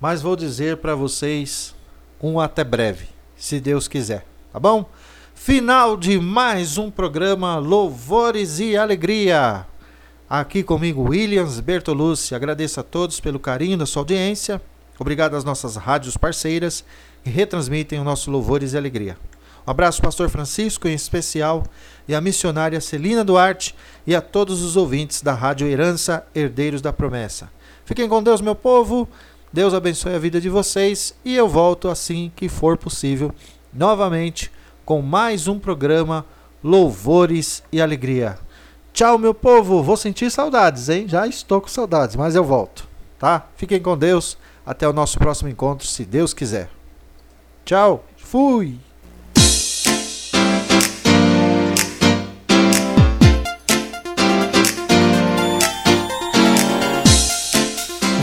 mas 0.00 0.22
vou 0.22 0.34
dizer 0.34 0.78
para 0.78 0.94
vocês 0.94 1.74
um 2.20 2.38
até 2.40 2.64
breve, 2.64 3.08
se 3.36 3.60
Deus 3.60 3.86
quiser, 3.86 4.24
tá 4.52 4.58
bom? 4.58 4.88
Final 5.34 5.96
de 5.96 6.18
mais 6.18 6.78
um 6.78 6.90
programa 6.90 7.58
Louvores 7.58 8.58
e 8.58 8.76
Alegria. 8.76 9.66
Aqui 10.32 10.62
comigo 10.62 11.08
Williams 11.08 11.58
Bertolucci. 11.58 12.36
Agradeço 12.36 12.78
a 12.78 12.84
todos 12.84 13.18
pelo 13.18 13.40
carinho 13.40 13.76
da 13.76 13.84
sua 13.84 14.02
audiência. 14.02 14.62
Obrigado 14.96 15.34
às 15.34 15.42
nossas 15.42 15.74
rádios 15.74 16.16
parceiras 16.16 16.84
que 17.24 17.30
retransmitem 17.30 17.98
o 17.98 18.04
nosso 18.04 18.30
Louvores 18.30 18.72
e 18.72 18.76
Alegria. 18.76 19.18
Um 19.66 19.70
abraço, 19.72 20.00
Pastor 20.00 20.28
Francisco, 20.28 20.86
em 20.86 20.94
especial, 20.94 21.64
e 22.06 22.14
a 22.14 22.20
missionária 22.20 22.80
Celina 22.80 23.24
Duarte 23.24 23.74
e 24.06 24.14
a 24.14 24.20
todos 24.20 24.62
os 24.62 24.76
ouvintes 24.76 25.20
da 25.20 25.34
Rádio 25.34 25.66
Herança 25.66 26.24
Herdeiros 26.32 26.80
da 26.80 26.92
Promessa. 26.92 27.50
Fiquem 27.84 28.08
com 28.08 28.22
Deus, 28.22 28.40
meu 28.40 28.54
povo. 28.54 29.08
Deus 29.52 29.74
abençoe 29.74 30.14
a 30.14 30.18
vida 30.20 30.40
de 30.40 30.48
vocês 30.48 31.12
e 31.24 31.34
eu 31.34 31.48
volto 31.48 31.88
assim 31.88 32.30
que 32.36 32.48
for 32.48 32.78
possível 32.78 33.34
novamente 33.72 34.48
com 34.84 35.02
mais 35.02 35.48
um 35.48 35.58
programa 35.58 36.24
Louvores 36.62 37.64
e 37.72 37.82
Alegria. 37.82 38.38
Tchau, 38.92 39.18
meu 39.18 39.32
povo. 39.34 39.82
Vou 39.82 39.96
sentir 39.96 40.30
saudades, 40.30 40.88
hein? 40.88 41.06
Já 41.08 41.26
estou 41.26 41.60
com 41.60 41.68
saudades, 41.68 42.16
mas 42.16 42.34
eu 42.34 42.44
volto, 42.44 42.88
tá? 43.18 43.46
Fiquem 43.56 43.80
com 43.80 43.96
Deus. 43.96 44.36
Até 44.64 44.88
o 44.88 44.92
nosso 44.92 45.18
próximo 45.18 45.48
encontro, 45.48 45.86
se 45.86 46.04
Deus 46.04 46.34
quiser. 46.34 46.68
Tchau. 47.64 48.04
Fui. 48.16 48.78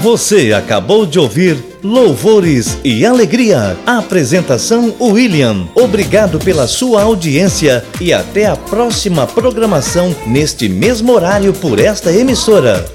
Você 0.08 0.54
acabou 0.54 1.06
de 1.06 1.20
ouvir 1.20 1.62
Louvores 1.84 2.78
e 2.82 3.06
Alegria. 3.06 3.78
Apresentação 3.86 4.96
William. 5.02 5.68
Obrigado 5.76 6.40
pela 6.40 6.66
sua 6.66 7.02
audiência 7.02 7.84
e 8.00 8.14
até 8.14 8.46
a 8.46 8.56
próxima 8.56 9.28
programação 9.28 10.16
neste 10.26 10.70
mesmo 10.70 11.12
horário 11.12 11.52
por 11.52 11.78
esta 11.78 12.10
emissora. 12.10 12.86